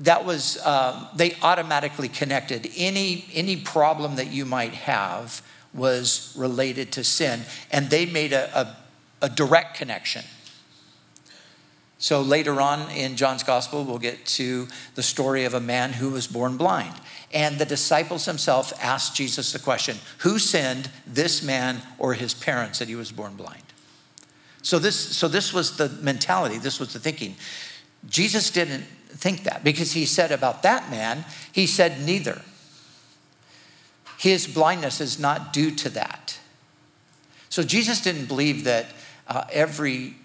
that 0.00 0.24
was, 0.24 0.64
um, 0.64 1.08
they 1.14 1.36
automatically 1.42 2.08
connected 2.08 2.70
any, 2.76 3.26
any 3.34 3.56
problem 3.56 4.16
that 4.16 4.28
you 4.32 4.44
might 4.44 4.74
have 4.74 5.42
was 5.74 6.34
related 6.36 6.92
to 6.92 7.04
sin. 7.04 7.42
And 7.70 7.90
they 7.90 8.06
made 8.06 8.32
a, 8.32 8.58
a, 8.58 8.76
a 9.22 9.28
direct 9.28 9.76
connection. 9.76 10.24
So 11.98 12.20
later 12.20 12.60
on 12.60 12.90
in 12.90 13.14
John's 13.14 13.44
gospel, 13.44 13.84
we'll 13.84 13.98
get 13.98 14.26
to 14.26 14.66
the 14.96 15.04
story 15.04 15.44
of 15.44 15.54
a 15.54 15.60
man 15.60 15.92
who 15.92 16.10
was 16.10 16.26
born 16.26 16.56
blind. 16.56 16.94
And 17.32 17.58
the 17.58 17.64
disciples 17.64 18.24
themselves 18.24 18.72
asked 18.82 19.14
Jesus 19.14 19.52
the 19.52 19.60
question 19.60 19.98
Who 20.18 20.38
sinned, 20.38 20.90
this 21.06 21.42
man 21.42 21.80
or 21.98 22.14
his 22.14 22.34
parents, 22.34 22.80
that 22.80 22.88
he 22.88 22.96
was 22.96 23.12
born 23.12 23.36
blind? 23.36 23.62
So 24.62 24.78
this, 24.78 24.96
so 24.96 25.28
this 25.28 25.52
was 25.52 25.76
the 25.76 25.88
mentality, 25.88 26.58
this 26.58 26.80
was 26.80 26.92
the 26.92 26.98
thinking. 26.98 27.36
Jesus 28.08 28.50
didn't 28.50 28.84
think 29.22 29.44
that 29.44 29.62
because 29.62 29.92
he 29.92 30.04
said 30.04 30.32
about 30.32 30.64
that 30.64 30.90
man, 30.90 31.24
he 31.52 31.64
said, 31.64 32.00
Neither. 32.00 32.42
His 34.18 34.46
blindness 34.46 35.00
is 35.00 35.18
not 35.18 35.52
due 35.52 35.70
to 35.70 35.88
that. 35.90 36.38
So 37.48 37.62
Jesus 37.62 38.00
didn't 38.00 38.26
believe 38.26 38.64
that 38.64 38.86
uh, 39.28 39.44
every 39.52 40.16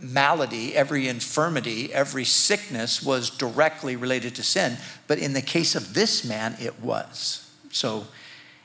malady, 0.00 0.76
every 0.76 1.08
infirmity, 1.08 1.92
every 1.92 2.24
sickness 2.24 3.02
was 3.02 3.30
directly 3.30 3.96
related 3.96 4.34
to 4.36 4.42
sin. 4.42 4.76
But 5.06 5.18
in 5.18 5.32
the 5.32 5.42
case 5.42 5.74
of 5.74 5.94
this 5.94 6.24
man, 6.24 6.56
it 6.60 6.80
was. 6.80 7.50
So, 7.72 8.06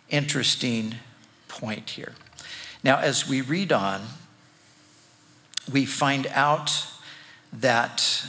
interesting 0.10 0.96
point 1.48 1.92
here. 1.92 2.14
Now, 2.84 3.00
as 3.00 3.28
we 3.28 3.42
read 3.42 3.72
on, 3.72 4.02
we 5.72 5.86
find 5.86 6.28
out 6.28 6.86
that 7.54 8.26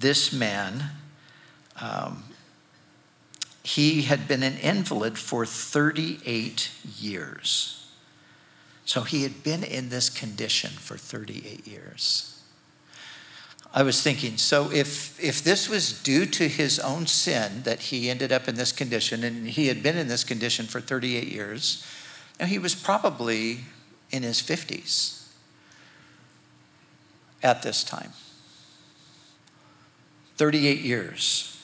this 0.00 0.32
man 0.32 0.90
um, 1.80 2.24
he 3.64 4.02
had 4.02 4.28
been 4.28 4.42
an 4.42 4.58
invalid 4.58 5.18
for 5.18 5.46
38 5.46 6.70
years. 6.98 7.90
So 8.84 9.00
he 9.00 9.22
had 9.22 9.42
been 9.42 9.64
in 9.64 9.88
this 9.88 10.10
condition 10.10 10.70
for 10.70 10.98
38 10.98 11.66
years. 11.66 12.42
I 13.72 13.82
was 13.82 14.02
thinking, 14.02 14.36
so 14.36 14.70
if, 14.70 15.18
if 15.22 15.42
this 15.42 15.68
was 15.68 16.00
due 16.02 16.26
to 16.26 16.46
his 16.46 16.78
own 16.78 17.06
sin 17.06 17.62
that 17.64 17.80
he 17.80 18.10
ended 18.10 18.30
up 18.30 18.46
in 18.46 18.54
this 18.54 18.70
condition, 18.70 19.24
and 19.24 19.48
he 19.48 19.66
had 19.66 19.82
been 19.82 19.96
in 19.96 20.06
this 20.08 20.22
condition 20.22 20.66
for 20.66 20.80
38 20.80 21.26
years, 21.26 21.84
and 22.38 22.50
he 22.50 22.58
was 22.58 22.74
probably 22.74 23.60
in 24.10 24.22
his 24.22 24.40
50s 24.40 25.26
at 27.42 27.62
this 27.62 27.82
time. 27.82 28.12
38 30.36 30.80
years. 30.80 31.54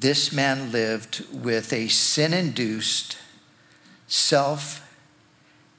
this 0.00 0.32
man 0.32 0.72
lived 0.72 1.24
with 1.32 1.72
a 1.72 1.88
sin 1.88 2.32
induced, 2.32 3.18
self 4.06 4.96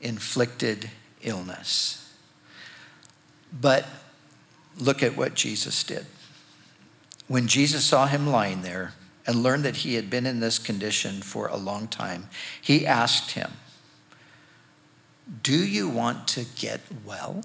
inflicted 0.02 0.90
illness. 1.22 2.14
But 3.52 3.86
look 4.78 5.02
at 5.02 5.18
what 5.18 5.36
Jesus 5.36 5.84
did. 5.84 6.06
When 7.28 7.48
Jesus 7.48 7.86
saw 7.86 8.08
him 8.08 8.28
lying 8.28 8.62
there 8.62 8.94
and 9.26 9.42
learned 9.42 9.64
that 9.64 9.78
he 9.78 9.96
had 9.96 10.10
been 10.10 10.26
in 10.26 10.40
this 10.40 10.60
condition 10.60 11.22
for 11.22 11.48
a 11.48 11.58
long 11.58 11.88
time, 11.88 12.30
he 12.62 12.86
asked 12.86 13.32
him, 13.32 13.52
Do 15.42 15.66
you 15.66 15.88
want 15.88 16.28
to 16.30 16.46
get 16.56 16.82
well? 17.06 17.44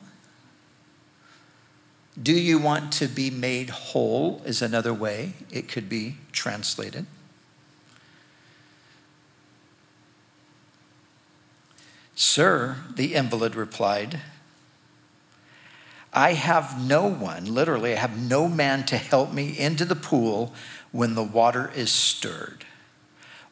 Do 2.21 2.33
you 2.33 2.59
want 2.59 2.93
to 2.95 3.07
be 3.07 3.31
made 3.31 3.71
whole? 3.71 4.43
Is 4.45 4.63
another 4.63 4.93
way 4.93 5.35
it 5.51 5.69
could 5.69 5.89
be 5.89 6.17
translated. 6.33 7.07
Sir, 12.15 12.79
the 12.97 13.15
invalid 13.15 13.55
replied, 13.55 14.21
I 16.13 16.33
have 16.33 16.85
no 16.85 17.07
one, 17.07 17.45
literally, 17.45 17.93
I 17.93 17.99
have 17.99 18.19
no 18.19 18.49
man 18.49 18.85
to 18.87 18.97
help 18.97 19.33
me 19.33 19.57
into 19.57 19.85
the 19.85 19.95
pool 19.95 20.53
when 20.91 21.15
the 21.15 21.23
water 21.23 21.71
is 21.77 21.93
stirred. 21.93 22.65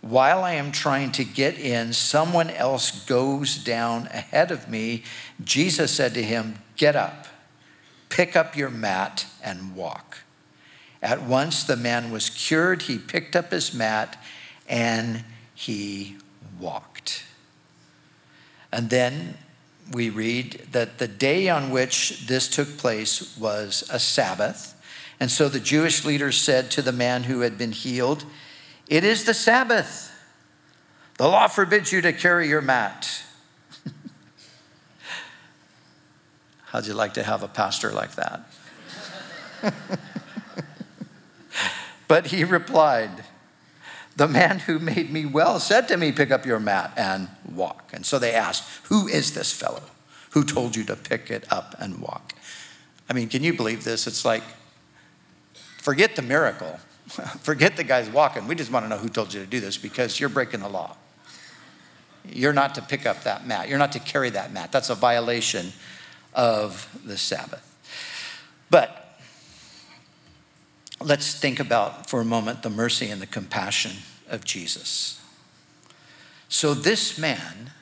While 0.00 0.42
I 0.42 0.54
am 0.54 0.72
trying 0.72 1.12
to 1.12 1.24
get 1.24 1.58
in, 1.58 1.92
someone 1.92 2.50
else 2.50 3.04
goes 3.04 3.56
down 3.56 4.06
ahead 4.06 4.50
of 4.50 4.68
me. 4.68 5.04
Jesus 5.44 5.92
said 5.92 6.14
to 6.14 6.22
him, 6.22 6.58
Get 6.76 6.96
up 6.96 7.26
Pick 8.08 8.36
up 8.36 8.56
your 8.56 8.70
mat 8.70 9.26
and 9.42 9.74
walk. 9.74 10.18
At 11.02 11.22
once 11.22 11.64
the 11.64 11.76
man 11.76 12.10
was 12.10 12.30
cured. 12.30 12.82
He 12.82 12.98
picked 12.98 13.36
up 13.36 13.50
his 13.50 13.74
mat 13.74 14.22
and 14.68 15.24
he 15.54 16.16
walked. 16.58 17.24
And 18.72 18.90
then 18.90 19.36
we 19.92 20.10
read 20.10 20.66
that 20.72 20.98
the 20.98 21.08
day 21.08 21.48
on 21.48 21.70
which 21.70 22.26
this 22.26 22.48
took 22.48 22.76
place 22.76 23.36
was 23.38 23.88
a 23.92 23.98
Sabbath. 23.98 24.74
And 25.20 25.30
so 25.30 25.48
the 25.48 25.60
Jewish 25.60 26.04
leaders 26.04 26.40
said 26.40 26.70
to 26.72 26.82
the 26.82 26.92
man 26.92 27.24
who 27.24 27.40
had 27.40 27.56
been 27.56 27.72
healed, 27.72 28.24
It 28.88 29.04
is 29.04 29.24
the 29.24 29.34
Sabbath. 29.34 30.12
The 31.18 31.28
law 31.28 31.46
forbids 31.46 31.92
you 31.92 32.02
to 32.02 32.12
carry 32.12 32.48
your 32.48 32.60
mat. 32.60 33.22
How'd 36.66 36.86
you 36.86 36.94
like 36.94 37.14
to 37.14 37.22
have 37.22 37.42
a 37.42 37.48
pastor 37.48 37.92
like 37.92 38.16
that? 38.16 38.40
but 42.08 42.26
he 42.26 42.44
replied, 42.44 43.24
The 44.16 44.28
man 44.28 44.60
who 44.60 44.78
made 44.78 45.12
me 45.12 45.26
well 45.26 45.60
said 45.60 45.88
to 45.88 45.96
me, 45.96 46.12
Pick 46.12 46.30
up 46.30 46.44
your 46.44 46.60
mat 46.60 46.92
and 46.96 47.28
walk. 47.50 47.90
And 47.92 48.04
so 48.04 48.18
they 48.18 48.34
asked, 48.34 48.64
Who 48.84 49.06
is 49.06 49.32
this 49.34 49.52
fellow 49.52 49.82
who 50.30 50.44
told 50.44 50.76
you 50.76 50.84
to 50.84 50.96
pick 50.96 51.30
it 51.30 51.50
up 51.52 51.76
and 51.78 52.00
walk? 52.00 52.32
I 53.08 53.12
mean, 53.12 53.28
can 53.28 53.44
you 53.44 53.54
believe 53.54 53.84
this? 53.84 54.08
It's 54.08 54.24
like, 54.24 54.42
forget 55.78 56.16
the 56.16 56.22
miracle, 56.22 56.80
forget 57.40 57.76
the 57.76 57.84
guy's 57.84 58.10
walking. 58.10 58.48
We 58.48 58.56
just 58.56 58.72
want 58.72 58.84
to 58.84 58.88
know 58.88 58.98
who 58.98 59.08
told 59.08 59.32
you 59.32 59.40
to 59.40 59.46
do 59.46 59.60
this 59.60 59.78
because 59.78 60.18
you're 60.18 60.28
breaking 60.28 60.60
the 60.60 60.68
law. 60.68 60.96
You're 62.28 62.52
not 62.52 62.74
to 62.74 62.82
pick 62.82 63.06
up 63.06 63.22
that 63.22 63.46
mat, 63.46 63.68
you're 63.68 63.78
not 63.78 63.92
to 63.92 64.00
carry 64.00 64.30
that 64.30 64.52
mat. 64.52 64.72
That's 64.72 64.90
a 64.90 64.96
violation 64.96 65.72
of 66.36 67.00
the 67.04 67.16
Sabbath. 67.18 67.62
But 68.70 69.18
let's 71.00 71.38
think 71.38 71.58
about 71.58 72.08
for 72.08 72.20
a 72.20 72.24
moment 72.24 72.62
the 72.62 72.70
mercy 72.70 73.10
and 73.10 73.20
the 73.20 73.26
compassion 73.26 73.92
of 74.28 74.44
Jesus. 74.44 75.20
So, 76.48 76.74
this 76.74 77.18
man, 77.18 77.72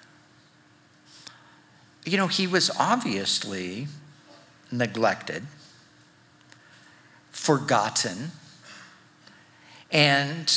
you 2.06 2.16
know, 2.16 2.28
he 2.28 2.46
was 2.46 2.70
obviously 2.78 3.88
neglected, 4.72 5.46
forgotten, 7.30 8.30
and 9.90 10.52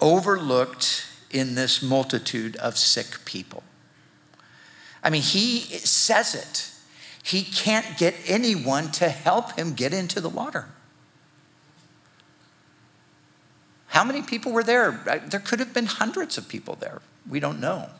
overlooked 0.00 1.06
in 1.30 1.54
this 1.54 1.82
multitude 1.82 2.56
of 2.56 2.76
sick 2.76 3.24
people. 3.24 3.62
I 5.02 5.10
mean, 5.10 5.22
he 5.22 5.60
says 5.60 6.34
it. 6.34 6.70
He 7.22 7.42
can't 7.42 7.98
get 7.98 8.14
anyone 8.26 8.90
to 8.92 9.08
help 9.08 9.58
him 9.58 9.74
get 9.74 9.92
into 9.92 10.20
the 10.20 10.28
water. 10.28 10.68
How 13.88 14.04
many 14.04 14.22
people 14.22 14.52
were 14.52 14.62
there? 14.62 15.20
There 15.26 15.40
could 15.40 15.58
have 15.58 15.74
been 15.74 15.86
hundreds 15.86 16.38
of 16.38 16.48
people 16.48 16.76
there. 16.76 17.02
We 17.28 17.40
don't 17.40 17.60
know. 17.60 17.90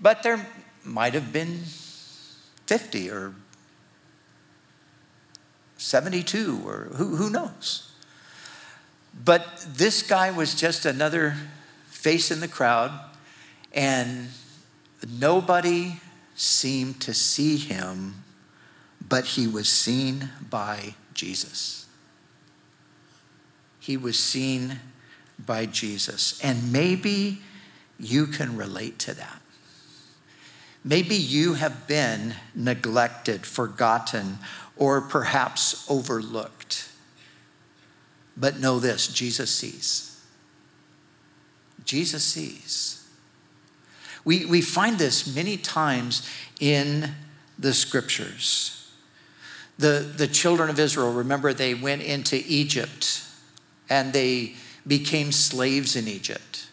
But 0.00 0.22
there 0.22 0.46
might 0.84 1.14
have 1.14 1.32
been 1.32 1.62
50 2.66 3.10
or 3.10 3.34
72 5.78 6.62
or 6.66 6.88
who, 6.94 7.16
who 7.16 7.30
knows? 7.30 7.90
But 9.24 9.66
this 9.66 10.02
guy 10.02 10.30
was 10.30 10.54
just 10.54 10.84
another 10.84 11.34
face 11.86 12.30
in 12.30 12.40
the 12.40 12.48
crowd, 12.48 12.92
and 13.72 14.28
nobody 15.18 16.00
seemed 16.38 17.00
to 17.00 17.12
see 17.12 17.56
him, 17.56 18.22
but 19.06 19.24
he 19.24 19.46
was 19.46 19.68
seen 19.68 20.30
by 20.48 20.94
Jesus. 21.12 21.86
He 23.80 23.96
was 23.96 24.18
seen 24.18 24.78
by 25.44 25.66
Jesus. 25.66 26.38
And 26.42 26.72
maybe 26.72 27.42
you 27.98 28.26
can 28.26 28.56
relate 28.56 29.00
to 29.00 29.14
that. 29.14 29.42
Maybe 30.84 31.16
you 31.16 31.54
have 31.54 31.88
been 31.88 32.36
neglected, 32.54 33.44
forgotten, 33.44 34.38
or 34.76 35.00
perhaps 35.00 35.90
overlooked. 35.90 36.88
But 38.36 38.60
know 38.60 38.78
this 38.78 39.08
Jesus 39.08 39.50
sees. 39.50 40.24
Jesus 41.84 42.22
sees. 42.22 42.97
We, 44.28 44.44
we 44.44 44.60
find 44.60 44.98
this 44.98 45.34
many 45.34 45.56
times 45.56 46.28
in 46.60 47.14
the 47.58 47.72
scriptures. 47.72 48.92
The, 49.78 50.06
the 50.18 50.26
children 50.26 50.68
of 50.68 50.78
Israel, 50.78 51.14
remember, 51.14 51.54
they 51.54 51.72
went 51.72 52.02
into 52.02 52.36
Egypt 52.46 53.24
and 53.88 54.12
they 54.12 54.56
became 54.86 55.32
slaves 55.32 55.96
in 55.96 56.06
Egypt. 56.06 56.66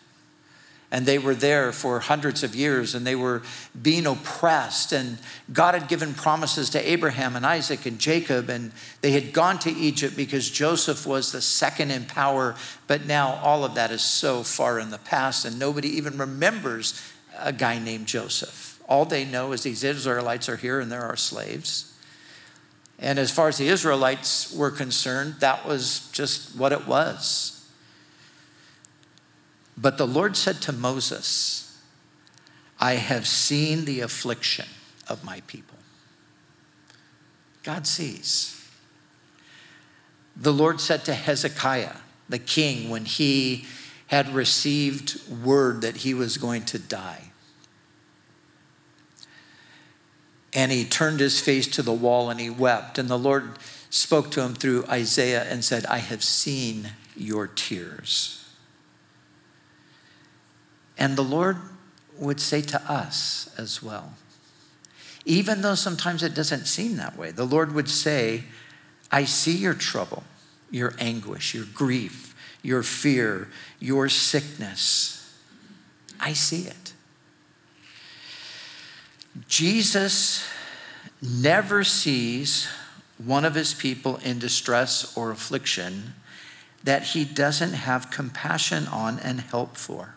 And 0.92 1.06
they 1.06 1.18
were 1.18 1.34
there 1.34 1.72
for 1.72 2.02
hundreds 2.02 2.44
of 2.44 2.56
years 2.56 2.94
and 2.94 3.08
they 3.08 3.16
were 3.16 3.42
being 3.82 4.06
oppressed. 4.06 4.92
And 4.92 5.18
god 5.54 5.76
had 5.76 5.88
given 5.88 6.14
promises 6.14 6.70
to 6.72 6.90
abraham 6.90 7.36
and 7.36 7.46
isaac 7.46 7.86
and 7.86 8.00
jacob 8.00 8.50
and 8.50 8.72
they 9.02 9.12
had 9.12 9.34
gone 9.34 9.60
to 9.60 9.72
egypt 9.72 10.16
because 10.16 10.50
joseph 10.50 11.06
was 11.06 11.32
the 11.32 11.42
second 11.42 11.92
in 11.92 12.06
power. 12.06 12.56
But 12.88 13.06
now 13.06 13.40
all 13.42 13.64
of 13.64 13.76
that 13.76 13.92
is 13.92 14.02
so 14.02 14.44
far 14.44 14.78
in 14.80 14.90
the 14.90 14.98
past 14.98 15.46
and 15.46 15.58
nobody 15.58 15.90
even 15.90 16.18
remembers 16.18 17.02
a 17.40 17.54
guy 17.54 17.80
named 17.80 18.08
joseph 18.08 18.80
all 18.88 19.06
they 19.06 19.26
know 19.26 19.52
is 19.52 19.64
these 19.64 19.84
israelites 19.84 20.48
are 20.48 20.58
here 20.58 20.80
and 20.80 20.92
there 20.92 21.04
are 21.04 21.16
slaves 21.16 21.98
and 22.98 23.20
as 23.20 23.32
far 23.32 23.48
as 23.48 23.58
the 23.58 23.68
israelites 23.68 24.54
were 24.54 24.72
concerned 24.72 25.36
that 25.40 25.66
was 25.66 26.10
just 26.12 26.56
what 26.58 26.72
it 26.72 26.88
was 26.88 27.56
but 29.78 29.98
the 29.98 30.08
Lord 30.08 30.38
said 30.38 30.62
to 30.64 30.72
Moses, 30.72 31.82
I 32.80 32.94
have 32.94 33.28
seen 33.28 33.86
the 33.86 34.02
affliction 34.02 34.68
of 35.08 35.24
my 35.24 35.42
people. 35.42 35.78
God 37.64 37.88
sees. 37.88 38.52
The 40.36 40.54
Lord 40.54 40.80
said 40.80 41.04
to 41.06 41.14
Hezekiah, 41.14 41.98
the 42.30 42.40
king, 42.40 42.90
when 42.90 43.06
he 43.06 43.66
had 44.08 44.30
received 44.30 45.20
word 45.30 45.82
that 45.82 45.98
he 45.98 46.14
was 46.14 46.38
going 46.38 46.64
to 46.66 46.80
die, 46.80 47.25
and 50.56 50.72
he 50.72 50.86
turned 50.86 51.20
his 51.20 51.42
face 51.42 51.68
to 51.68 51.82
the 51.82 51.94
wall 51.94 52.30
and 52.30 52.40
he 52.40 52.50
wept. 52.50 52.98
And 52.98 53.10
the 53.10 53.20
Lord 53.20 53.60
spoke 53.90 54.32
to 54.32 54.42
him 54.42 54.56
through 54.56 54.86
Isaiah 54.86 55.44
and 55.44 55.64
said, 55.64 55.86
I 55.88 55.98
have 55.98 56.24
seen 56.24 56.92
your 57.16 57.46
tears. 57.46 58.42
And 60.98 61.18
the 61.18 61.24
Lord 61.24 61.58
would 62.18 62.40
say 62.40 62.62
to 62.62 62.82
us 62.92 63.54
as 63.58 63.84
well, 63.84 64.14
even 65.26 65.62
though 65.62 65.76
sometimes 65.76 66.24
it 66.24 66.34
doesn't 66.34 66.66
seem 66.66 66.96
that 66.96 67.18
way, 67.18 67.32
the 67.32 67.46
Lord 67.46 67.74
would 67.74 67.90
say, 67.90 68.46
I 69.12 69.26
see 69.26 69.58
your 69.58 69.74
trouble, 69.74 70.24
your 70.72 70.94
anguish, 71.00 71.54
your 71.54 71.66
grief, 71.74 72.34
your 72.62 72.84
fear, 72.84 73.50
your 73.80 74.08
sickness. 74.08 75.36
I 76.20 76.34
see 76.34 76.68
it. 76.68 76.85
Jesus 79.48 80.48
never 81.22 81.84
sees 81.84 82.68
one 83.18 83.46
of 83.46 83.56
his 83.56 83.74
people 83.74 84.18
in 84.18 84.40
distress 84.40 85.16
or 85.16 85.32
affliction 85.32 86.14
that 86.84 87.04
he 87.04 87.26
doesn't 87.26 87.74
have 87.74 88.12
compassion 88.12 88.88
on 88.88 89.20
and 89.20 89.42
help 89.42 89.78
for. 89.78 90.16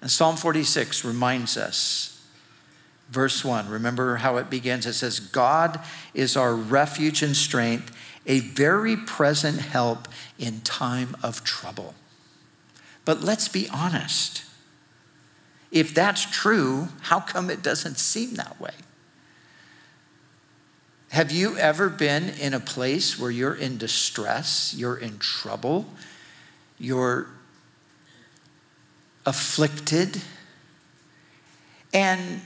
And 0.00 0.10
Psalm 0.10 0.36
46 0.36 1.04
reminds 1.04 1.56
us, 1.56 2.24
verse 3.10 3.44
1, 3.44 3.68
remember 3.68 4.16
how 4.16 4.36
it 4.36 4.50
begins? 4.50 4.86
It 4.86 4.94
says, 4.94 5.20
God 5.20 5.80
is 6.14 6.36
our 6.36 6.54
refuge 6.54 7.22
and 7.22 7.36
strength, 7.36 7.96
a 8.26 8.40
very 8.40 8.96
present 8.96 9.60
help 9.60 10.08
in 10.38 10.60
time 10.62 11.16
of 11.22 11.44
trouble. 11.44 11.94
But 13.04 13.22
let's 13.22 13.48
be 13.48 13.68
honest. 13.72 14.44
If 15.76 15.92
that's 15.92 16.24
true, 16.24 16.88
how 17.02 17.20
come 17.20 17.50
it 17.50 17.62
doesn't 17.62 17.98
seem 17.98 18.36
that 18.36 18.58
way? 18.58 18.72
Have 21.10 21.30
you 21.30 21.58
ever 21.58 21.90
been 21.90 22.30
in 22.30 22.54
a 22.54 22.60
place 22.60 23.18
where 23.18 23.30
you're 23.30 23.54
in 23.54 23.76
distress, 23.76 24.74
you're 24.74 24.96
in 24.96 25.18
trouble, 25.18 25.84
you're 26.78 27.26
afflicted, 29.26 30.22
and 31.92 32.40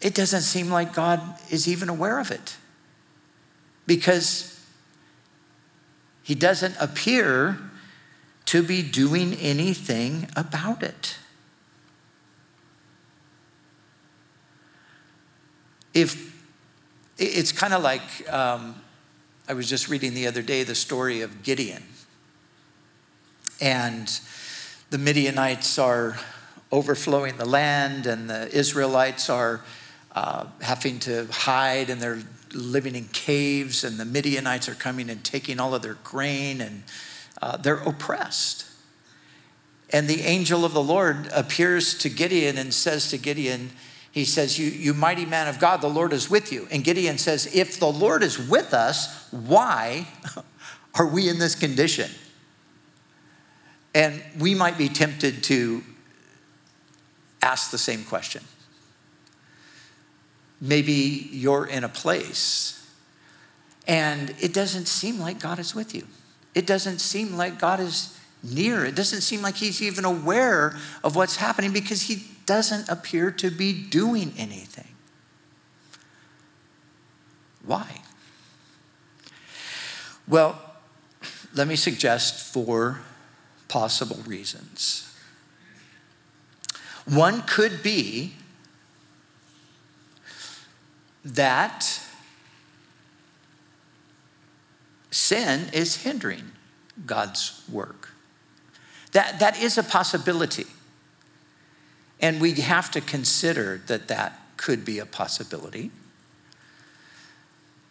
it 0.00 0.14
doesn't 0.14 0.40
seem 0.40 0.70
like 0.70 0.94
God 0.94 1.20
is 1.50 1.68
even 1.68 1.90
aware 1.90 2.20
of 2.20 2.30
it 2.30 2.56
because 3.86 4.64
he 6.22 6.34
doesn't 6.34 6.74
appear 6.80 7.58
to 8.46 8.62
be 8.62 8.80
doing 8.82 9.34
anything 9.34 10.26
about 10.34 10.82
it. 10.82 11.18
If 15.94 16.30
it's 17.18 17.52
kind 17.52 17.74
of 17.74 17.82
like 17.82 18.02
um, 18.32 18.76
I 19.50 19.52
was 19.52 19.68
just 19.68 19.88
reading 19.88 20.14
the 20.14 20.26
other 20.28 20.42
day 20.42 20.62
the 20.62 20.74
story 20.76 21.22
of 21.22 21.42
Gideon. 21.42 21.82
And 23.60 24.08
the 24.90 24.98
Midianites 24.98 25.76
are 25.78 26.18
overflowing 26.72 27.36
the 27.36 27.44
land, 27.44 28.06
and 28.06 28.30
the 28.30 28.48
Israelites 28.56 29.28
are 29.28 29.62
uh, 30.14 30.46
having 30.62 31.00
to 31.00 31.26
hide, 31.32 31.90
and 31.90 32.00
they're 32.00 32.22
living 32.54 32.94
in 32.94 33.06
caves, 33.08 33.82
and 33.82 33.98
the 33.98 34.04
Midianites 34.04 34.68
are 34.68 34.74
coming 34.74 35.10
and 35.10 35.24
taking 35.24 35.58
all 35.58 35.74
of 35.74 35.82
their 35.82 35.98
grain, 36.04 36.60
and 36.60 36.84
uh, 37.42 37.56
they're 37.56 37.82
oppressed. 37.82 38.66
And 39.92 40.06
the 40.06 40.22
angel 40.22 40.64
of 40.64 40.72
the 40.72 40.82
Lord 40.82 41.28
appears 41.34 41.98
to 41.98 42.08
Gideon 42.08 42.56
and 42.56 42.72
says 42.72 43.10
to 43.10 43.18
Gideon, 43.18 43.70
He 44.12 44.24
says, 44.24 44.58
you, 44.58 44.66
you 44.66 44.92
mighty 44.92 45.24
man 45.24 45.46
of 45.46 45.58
God, 45.60 45.80
the 45.80 45.88
Lord 45.88 46.12
is 46.12 46.28
with 46.28 46.52
you. 46.52 46.66
And 46.70 46.82
Gideon 46.82 47.16
says, 47.16 47.54
If 47.54 47.78
the 47.78 47.90
Lord 47.90 48.22
is 48.22 48.38
with 48.38 48.74
us, 48.74 49.28
why 49.30 50.08
are 50.94 51.06
we 51.06 51.28
in 51.28 51.38
this 51.38 51.54
condition? 51.54 52.10
And 53.94 54.22
we 54.38 54.54
might 54.54 54.76
be 54.78 54.88
tempted 54.88 55.44
to 55.44 55.82
ask 57.42 57.70
the 57.70 57.78
same 57.78 58.04
question. 58.04 58.42
Maybe 60.60 61.28
you're 61.30 61.66
in 61.66 61.84
a 61.84 61.88
place 61.88 62.76
and 63.86 64.34
it 64.40 64.52
doesn't 64.52 64.86
seem 64.86 65.18
like 65.18 65.40
God 65.40 65.58
is 65.58 65.74
with 65.74 65.94
you. 65.94 66.06
It 66.54 66.66
doesn't 66.66 66.98
seem 66.98 67.36
like 67.36 67.58
God 67.58 67.80
is 67.80 68.16
near. 68.42 68.84
It 68.84 68.94
doesn't 68.94 69.22
seem 69.22 69.42
like 69.42 69.56
He's 69.56 69.82
even 69.82 70.04
aware 70.04 70.76
of 71.02 71.16
what's 71.16 71.36
happening 71.36 71.72
because 71.72 72.02
He 72.02 72.24
doesn't 72.50 72.88
appear 72.88 73.30
to 73.30 73.48
be 73.48 73.72
doing 73.72 74.34
anything. 74.36 74.88
Why? 77.64 78.02
Well, 80.26 80.60
let 81.54 81.68
me 81.68 81.76
suggest 81.76 82.52
four 82.52 83.02
possible 83.68 84.18
reasons. 84.26 85.16
One 87.04 87.42
could 87.42 87.84
be 87.84 88.32
that 91.24 92.02
sin 95.12 95.68
is 95.72 96.02
hindering 96.02 96.50
God's 97.06 97.62
work. 97.70 98.08
That, 99.12 99.38
that 99.38 99.62
is 99.62 99.78
a 99.78 99.84
possibility. 99.84 100.66
And 102.20 102.40
we 102.40 102.52
have 102.54 102.90
to 102.92 103.00
consider 103.00 103.80
that 103.86 104.08
that 104.08 104.38
could 104.56 104.84
be 104.84 104.98
a 104.98 105.06
possibility. 105.06 105.90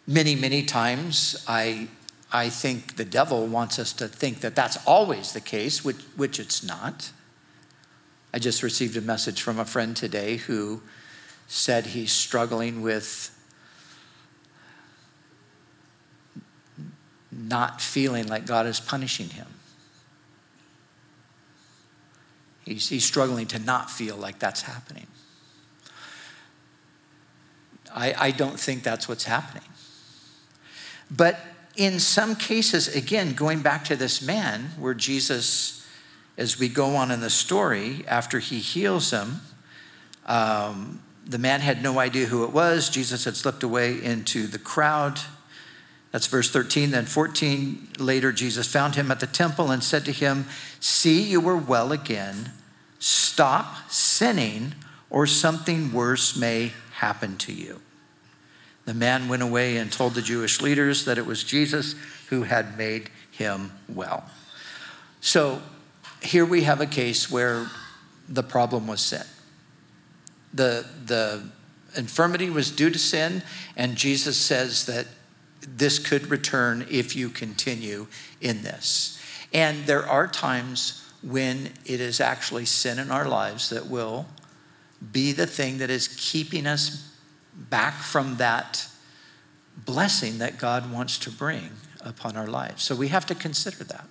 Many, 0.06 0.36
many 0.36 0.62
times, 0.62 1.44
I, 1.48 1.88
I 2.32 2.48
think 2.48 2.96
the 2.96 3.04
devil 3.04 3.46
wants 3.46 3.78
us 3.78 3.92
to 3.94 4.08
think 4.08 4.40
that 4.40 4.54
that's 4.54 4.78
always 4.86 5.32
the 5.32 5.40
case, 5.40 5.84
which, 5.84 6.00
which 6.16 6.38
it's 6.38 6.62
not. 6.62 7.10
I 8.32 8.38
just 8.38 8.62
received 8.62 8.96
a 8.96 9.00
message 9.00 9.42
from 9.42 9.58
a 9.58 9.64
friend 9.64 9.96
today 9.96 10.36
who 10.36 10.82
said 11.48 11.86
he's 11.86 12.12
struggling 12.12 12.80
with 12.82 13.36
not 17.32 17.80
feeling 17.80 18.28
like 18.28 18.46
God 18.46 18.66
is 18.66 18.78
punishing 18.78 19.30
him. 19.30 19.46
He's, 22.70 22.88
he's 22.88 23.04
struggling 23.04 23.46
to 23.48 23.58
not 23.58 23.90
feel 23.90 24.16
like 24.16 24.38
that's 24.38 24.62
happening. 24.62 25.06
I, 27.94 28.14
I 28.18 28.30
don't 28.30 28.58
think 28.58 28.82
that's 28.82 29.08
what's 29.08 29.24
happening. 29.24 29.68
But 31.10 31.40
in 31.76 31.98
some 31.98 32.36
cases, 32.36 32.94
again, 32.94 33.34
going 33.34 33.62
back 33.62 33.84
to 33.86 33.96
this 33.96 34.22
man 34.22 34.70
where 34.78 34.94
Jesus 34.94 35.80
as 36.40 36.58
we 36.58 36.70
go 36.70 36.96
on 36.96 37.10
in 37.10 37.20
the 37.20 37.28
story, 37.28 38.02
after 38.08 38.38
he 38.38 38.60
heals 38.60 39.10
him, 39.10 39.42
um, 40.24 41.02
the 41.26 41.36
man 41.36 41.60
had 41.60 41.82
no 41.82 41.98
idea 41.98 42.26
who 42.26 42.44
it 42.44 42.50
was. 42.50 42.88
Jesus 42.88 43.26
had 43.26 43.36
slipped 43.36 43.62
away 43.62 44.02
into 44.02 44.46
the 44.46 44.58
crowd. 44.58 45.20
That's 46.12 46.26
verse 46.26 46.50
13. 46.50 46.92
Then 46.92 47.04
14 47.04 47.88
later, 47.98 48.32
Jesus 48.32 48.66
found 48.66 48.94
him 48.94 49.10
at 49.10 49.20
the 49.20 49.26
temple 49.26 49.70
and 49.70 49.84
said 49.84 50.06
to 50.06 50.12
him, 50.12 50.46
See, 50.80 51.22
you 51.22 51.46
are 51.46 51.56
well 51.58 51.92
again. 51.92 52.52
Stop 53.00 53.90
sinning, 53.90 54.74
or 55.08 55.26
something 55.26 55.92
worse 55.92 56.36
may 56.36 56.72
happen 56.92 57.36
to 57.38 57.52
you. 57.52 57.80
The 58.84 58.94
man 58.94 59.28
went 59.28 59.42
away 59.42 59.76
and 59.76 59.90
told 59.90 60.14
the 60.14 60.22
Jewish 60.22 60.60
leaders 60.60 61.04
that 61.06 61.18
it 61.18 61.26
was 61.26 61.42
Jesus 61.42 61.94
who 62.28 62.42
had 62.42 62.78
made 62.78 63.10
him 63.30 63.72
well. 63.88 64.24
So 65.20 65.62
here 66.22 66.44
we 66.44 66.62
have 66.62 66.80
a 66.80 66.86
case 66.86 67.30
where 67.30 67.66
the 68.28 68.42
problem 68.42 68.86
was 68.86 69.00
sin. 69.00 69.24
The, 70.52 70.86
the 71.06 71.42
infirmity 71.96 72.50
was 72.50 72.70
due 72.70 72.90
to 72.90 72.98
sin, 72.98 73.42
and 73.76 73.96
Jesus 73.96 74.36
says 74.36 74.86
that 74.86 75.06
this 75.60 75.98
could 75.98 76.28
return 76.28 76.86
if 76.90 77.16
you 77.16 77.28
continue 77.28 78.06
in 78.40 78.62
this. 78.62 79.20
And 79.52 79.86
there 79.86 80.06
are 80.06 80.26
times 80.26 81.09
when 81.22 81.72
it 81.84 82.00
is 82.00 82.20
actually 82.20 82.64
sin 82.64 82.98
in 82.98 83.10
our 83.10 83.28
lives 83.28 83.70
that 83.70 83.86
will 83.86 84.26
be 85.12 85.32
the 85.32 85.46
thing 85.46 85.78
that 85.78 85.90
is 85.90 86.08
keeping 86.08 86.66
us 86.66 87.10
back 87.54 87.94
from 87.94 88.36
that 88.36 88.86
blessing 89.76 90.38
that 90.38 90.58
God 90.58 90.92
wants 90.92 91.18
to 91.18 91.30
bring 91.30 91.70
upon 92.00 92.36
our 92.36 92.46
lives. 92.46 92.82
So 92.82 92.94
we 92.94 93.08
have 93.08 93.26
to 93.26 93.34
consider 93.34 93.84
that. 93.84 94.06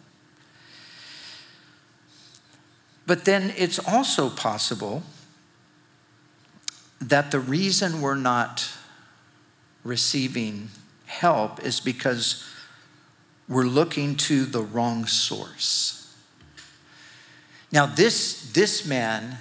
But 3.06 3.26
then 3.26 3.54
it's 3.58 3.80
also 3.80 4.30
possible 4.30 5.04
that 7.02 7.32
the 7.32 7.40
reason 7.40 8.02
we're 8.02 8.16
not 8.16 8.70
receiving 9.84 10.70
help 11.06 11.64
is 11.64 11.80
because 11.80 12.48
we're 13.48 13.64
looking 13.64 14.16
to 14.16 14.46
the 14.46 14.62
wrong 14.62 15.06
source. 15.06 15.99
Now, 17.72 17.86
this, 17.86 18.52
this 18.54 18.86
man, 18.86 19.38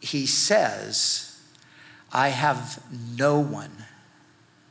he 0.00 0.26
says, 0.26 1.40
I 2.12 2.28
have 2.28 2.82
no 3.16 3.38
one, 3.38 3.70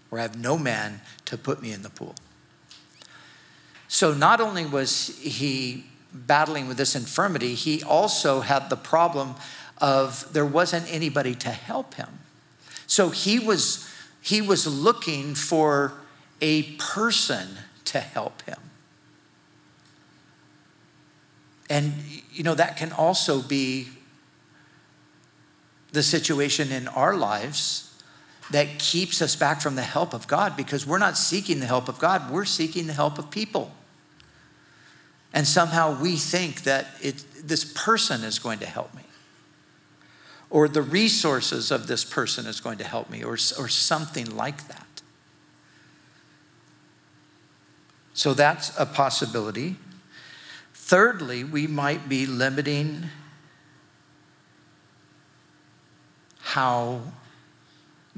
or 0.10 0.20
I 0.20 0.24
have 0.24 0.38
no 0.38 0.58
man 0.58 1.02
to 1.26 1.38
put 1.38 1.62
me 1.62 1.72
in 1.72 1.82
the 1.82 1.90
pool. 1.90 2.16
So, 3.88 4.14
not 4.14 4.42
only 4.42 4.66
was 4.66 5.18
he 5.20 5.86
battling 6.14 6.68
with 6.68 6.78
this 6.78 6.96
infirmity, 6.96 7.56
he 7.56 7.84
also 7.84 8.42
had 8.42 8.70
the 8.70 8.76
problem 8.76 9.36
of 9.78 10.32
there 10.34 10.46
wasn't 10.46 10.92
anybody 10.94 11.36
to 11.36 11.50
help 11.50 11.96
him. 11.96 12.20
So 12.92 13.10
he 13.10 13.40
was 13.40 13.90
he 14.22 14.42
was 14.42 14.68
looking 14.68 15.34
for 15.34 15.94
a 16.42 16.64
person 16.74 17.48
to 17.86 18.00
help 18.00 18.42
him. 18.42 18.60
And 21.72 21.94
you 22.34 22.44
know 22.44 22.54
that 22.56 22.76
can 22.76 22.92
also 22.92 23.42
be 23.42 23.88
the 25.94 26.04
situation 26.04 26.70
in 26.70 26.90
our 26.90 27.16
lives 27.16 27.98
that 28.52 28.78
keeps 28.78 29.22
us 29.22 29.38
back 29.38 29.62
from 29.62 29.76
the 29.76 29.82
help 29.82 30.14
of 30.14 30.28
God 30.28 30.58
because 30.58 30.86
we're 30.86 30.98
not 30.98 31.18
seeking 31.18 31.62
the 31.62 31.66
help 31.66 31.88
of 31.88 31.98
God, 31.98 32.30
we're 32.30 32.44
seeking 32.44 32.88
the 32.88 32.94
help 32.94 33.18
of 33.18 33.32
people. 33.32 33.72
And 35.34 35.48
somehow 35.48 35.98
we 35.98 36.18
think 36.18 36.64
that 36.64 36.88
it, 37.02 37.24
this 37.42 37.64
person 37.64 38.26
is 38.26 38.38
going 38.38 38.60
to 38.60 38.66
help 38.66 38.94
me, 38.94 39.04
or 40.50 40.68
the 40.68 40.82
resources 40.82 41.72
of 41.72 41.88
this 41.88 42.04
person 42.04 42.48
is 42.48 42.60
going 42.60 42.80
to 42.80 42.84
help 42.84 43.10
me, 43.10 43.24
or, 43.24 43.36
or 43.58 43.70
something 43.70 44.36
like 44.36 44.68
that. 44.68 45.02
So 48.14 48.34
that's 48.34 48.78
a 48.78 48.86
possibility. 48.86 49.78
Thirdly, 50.92 51.46
we 51.46 51.68
might 51.68 52.10
be 52.10 52.26
limiting 52.26 53.06
how 56.42 57.00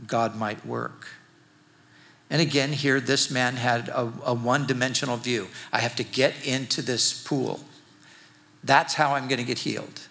God 0.07 0.35
might 0.35 0.65
work. 0.65 1.09
And 2.31 2.41
again, 2.41 2.73
here, 2.73 2.99
this 2.99 3.29
man 3.29 3.57
had 3.57 3.89
a, 3.89 4.11
a 4.25 4.33
one 4.33 4.65
dimensional 4.65 5.17
view. 5.17 5.49
I 5.71 5.81
have 5.81 5.95
to 5.97 6.03
get 6.03 6.33
into 6.43 6.81
this 6.81 7.13
pool. 7.13 7.59
That's 8.63 8.95
how 8.95 9.13
I'm 9.13 9.27
going 9.27 9.37
to 9.37 9.45
get 9.45 9.59
healed. 9.59 10.07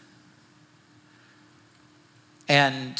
And 2.48 2.94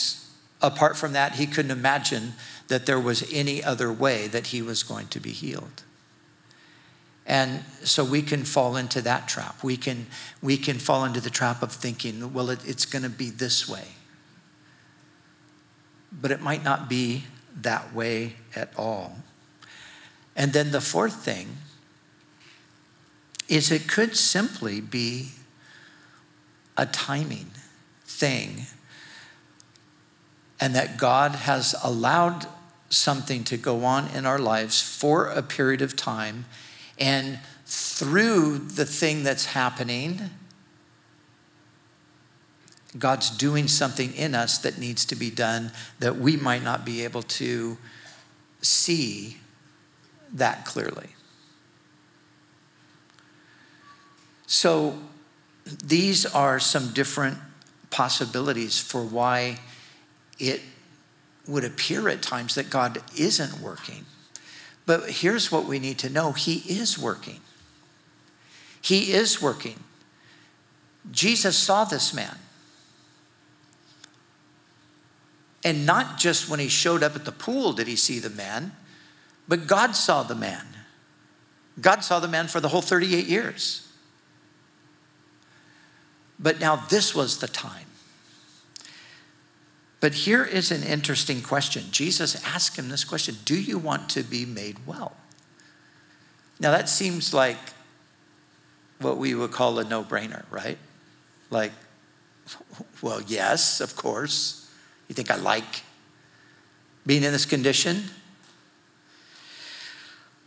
apart 0.61 0.97
from 0.97 1.13
that, 1.13 1.37
he 1.37 1.47
couldn't 1.47 1.71
imagine 1.71 2.33
that 2.67 2.87
there 2.87 2.99
was 2.99 3.33
any 3.33 3.63
other 3.63 3.93
way 3.93 4.27
that 4.27 4.49
he 4.49 4.61
was 4.61 4.83
going 4.83 5.07
to 5.07 5.21
be 5.21 5.31
healed. 5.31 5.85
And 7.27 7.63
so 7.85 8.05
we 8.05 8.23
can 8.23 8.45
fall 8.45 8.77
into 8.77 9.01
that 9.03 9.29
trap. 9.29 9.63
We 9.63 9.77
can, 9.77 10.07
we 10.43 10.57
can 10.57 10.79
fall 10.79 11.05
into 11.05 11.21
the 11.21 11.31
trap 11.31 11.63
of 11.63 11.73
thinking, 11.73 12.33
well, 12.33 12.51
it, 12.51 12.67
it's 12.67 12.85
going 12.85 13.05
to 13.05 13.11
be 13.11 13.31
this 13.31 13.69
way. 13.69 13.89
But 16.11 16.31
it 16.31 16.41
might 16.41 16.65
not 16.65 16.89
be 16.89 17.25
that 17.61 17.95
way 17.95 18.35
at 18.57 18.73
all. 18.77 19.17
And 20.35 20.53
then 20.53 20.73
the 20.73 20.81
fourth 20.81 21.25
thing 21.25 21.59
is 23.49 23.71
it 23.71 23.87
could 23.87 24.17
simply 24.17 24.81
be 24.81 25.31
a 26.77 26.87
timing 26.87 27.51
thing, 28.07 28.63
and 30.59 30.75
that 30.75 30.97
God 30.97 31.33
has 31.33 31.75
allowed 31.83 32.47
something 32.89 33.45
to 33.45 33.57
go 33.57 33.85
on 33.85 34.09
in 34.09 34.25
our 34.25 34.39
lives 34.39 34.81
for 34.81 35.27
a 35.27 35.43
period 35.43 35.83
of 35.83 35.97
time, 35.97 36.47
and 36.99 37.39
through 37.67 38.59
the 38.59 38.85
thing 38.85 39.23
that's 39.23 39.47
happening, 39.47 40.31
God's 42.99 43.31
doing 43.31 43.69
something 43.69 44.15
in 44.15 44.35
us 44.35 44.59
that 44.59 44.79
needs 44.79 45.05
to 45.07 45.17
be 45.17 45.31
done 45.31 45.73
that 45.99 46.17
we 46.17 46.37
might 46.37 46.63
not 46.63 46.85
be 46.85 47.05
able 47.05 47.23
to 47.23 47.79
see 48.61 49.39
that 50.33 50.65
clearly. 50.67 51.09
So, 54.47 54.99
these 55.65 56.27
are 56.27 56.59
some 56.59 56.93
different 56.93 57.39
possibilities 57.91 58.79
for 58.79 59.03
why 59.03 59.59
it 60.39 60.61
would 61.47 61.65
appear 61.65 62.09
at 62.09 62.21
times 62.21 62.57
that 62.57 62.69
God 62.69 63.01
isn't 63.17 63.61
working. 63.61 64.05
But 64.85 65.09
here's 65.11 65.53
what 65.53 65.65
we 65.65 65.79
need 65.79 65.99
to 65.99 66.11
know 66.11 66.33
He 66.33 66.57
is 66.69 66.99
working. 66.99 67.41
He 68.81 69.13
is 69.13 69.41
working. 69.41 69.79
Jesus 71.11 71.57
saw 71.57 71.85
this 71.85 72.13
man. 72.13 72.37
And 75.65 75.87
not 75.87 76.19
just 76.19 76.49
when 76.49 76.59
he 76.59 76.69
showed 76.69 77.03
up 77.03 77.15
at 77.15 77.25
the 77.25 77.33
pool 77.33 77.73
did 77.73 77.87
he 77.87 77.95
see 77.95 78.19
the 78.19 78.31
man, 78.31 78.73
but 79.47 79.67
God 79.67 79.93
saw 79.93 80.23
the 80.23 80.35
man. 80.35 80.67
God 81.81 82.03
saw 82.03 82.21
the 82.21 82.29
man 82.29 82.49
for 82.49 82.61
the 82.61 82.69
whole 82.69 82.83
38 82.83 83.27
years. 83.27 83.89
But 86.39 86.59
now 86.59 86.77
this 86.77 87.15
was 87.15 87.39
the 87.39 87.47
time. 87.47 87.87
But 90.03 90.15
here 90.15 90.45
is 90.45 90.73
an 90.73 90.83
interesting 90.83 91.43
question. 91.43 91.85
Jesus 91.93 92.35
asked 92.45 92.77
him 92.77 92.89
this 92.89 93.05
question 93.05 93.37
Do 93.45 93.55
you 93.55 93.79
want 93.79 94.09
to 94.11 94.25
be 94.25 94.45
made 94.45 94.85
well? 94.85 95.17
Now, 96.59 96.73
that 96.73 96.89
seems 96.89 97.33
like 97.33 97.57
what 98.99 99.17
we 99.17 99.33
would 99.33 99.53
call 99.53 99.79
a 99.79 99.85
no 99.85 100.03
brainer, 100.03 100.43
right? 100.51 100.77
Like, 101.51 101.71
well, 103.01 103.21
yes, 103.23 103.81
of 103.81 103.95
course. 103.95 104.69
You 105.09 105.15
think 105.15 105.31
I 105.31 105.37
like 105.37 105.83
being 107.07 107.23
in 107.23 107.31
this 107.31 107.47
condition? 107.47 108.03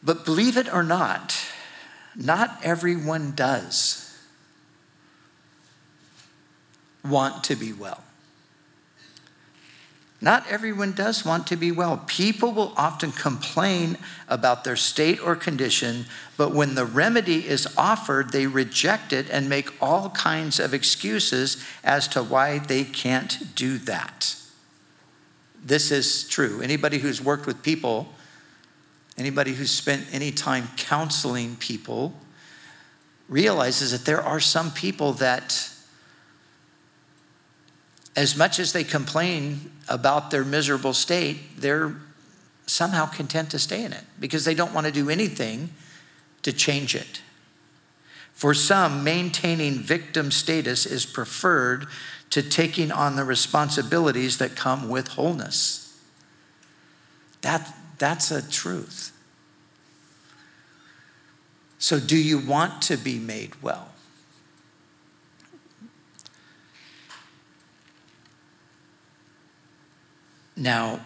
But 0.04 0.26
believe 0.26 0.58
it 0.58 0.72
or 0.74 0.84
not, 0.84 1.34
not 2.14 2.60
everyone 2.62 3.32
does 3.32 4.20
want 7.06 7.46
to 7.46 7.56
be 7.56 7.72
well. 7.72 8.04
Not 10.22 10.48
everyone 10.50 10.94
does 10.94 11.26
want 11.26 11.46
to 11.48 11.56
be 11.56 11.72
well. 11.72 12.04
People 12.08 12.52
will 12.52 12.74
often 12.78 13.12
complain 13.12 13.98
about 14.28 14.64
their 14.64 14.78
state 14.78 15.22
or 15.22 15.36
condition, 15.36 16.06
but 16.38 16.54
when 16.54 16.76
the 16.76 16.86
remedy 16.86 17.48
is 17.48 17.68
offered, 17.78 18.32
they 18.32 18.48
reject 18.48 19.12
it 19.12 19.30
and 19.30 19.50
make 19.50 19.72
all 19.82 20.10
kinds 20.12 20.60
of 20.60 20.74
excuses 20.74 21.64
as 21.84 22.08
to 22.10 22.24
why 22.24 22.60
they 22.60 22.84
can't 22.84 23.56
do 23.56 23.78
that. 23.80 24.36
This 25.64 25.92
is 25.92 26.28
true. 26.28 26.62
Anybody 26.62 27.00
who's 27.00 27.22
worked 27.22 27.46
with 27.46 27.62
people, 27.62 28.08
anybody 29.18 29.54
who's 29.54 29.72
spent 29.72 30.06
any 30.12 30.32
time 30.32 30.70
counseling 30.78 31.56
people, 31.58 32.14
realizes 33.28 33.92
that 33.92 34.06
there 34.06 34.22
are 34.22 34.40
some 34.40 34.72
people 34.72 35.14
that 35.14 35.70
as 38.16 38.38
much 38.38 38.60
as 38.60 38.74
they 38.74 38.84
complain 38.84 39.72
about 39.90 40.32
their 40.32 40.46
miserable 40.46 40.94
state, 40.94 41.60
they're 41.60 41.96
somehow 42.66 43.06
content 43.06 43.52
to 43.52 43.60
stay 43.60 43.84
in 43.84 43.94
it 43.94 44.04
because 44.20 44.46
they 44.46 44.56
don't 44.56 44.74
want 44.74 44.86
to 44.86 44.92
do 44.92 45.10
anything 45.10 45.70
to 46.42 46.54
change 46.54 46.96
it. 46.96 47.22
For 48.34 48.54
some, 48.54 49.04
maintaining 49.04 49.76
victim 49.76 50.32
status 50.32 50.86
is 50.86 51.06
preferred 51.06 51.88
to 52.32 52.42
taking 52.42 52.92
on 52.92 53.16
the 53.16 53.24
responsibilities 53.24 54.40
that 54.40 54.56
come 54.56 54.90
with 54.90 55.10
wholeness. 55.10 55.98
That, 57.42 57.74
that's 57.98 58.32
a 58.32 58.48
truth. 58.48 59.12
So, 61.78 62.00
do 62.00 62.18
you 62.18 62.40
want 62.40 62.82
to 62.84 62.98
be 62.98 63.20
made 63.20 63.62
well? 63.62 63.95
Now, 70.58 71.02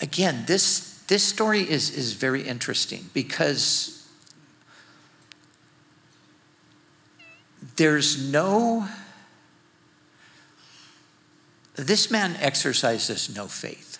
again, 0.00 0.44
this, 0.46 1.02
this 1.08 1.22
story 1.22 1.60
is, 1.60 1.90
is 1.90 2.12
very 2.14 2.42
interesting 2.42 3.08
because 3.14 4.06
there's 7.76 8.30
no, 8.30 8.86
this 11.76 12.10
man 12.10 12.36
exercises 12.36 13.34
no 13.34 13.46
faith. 13.46 13.98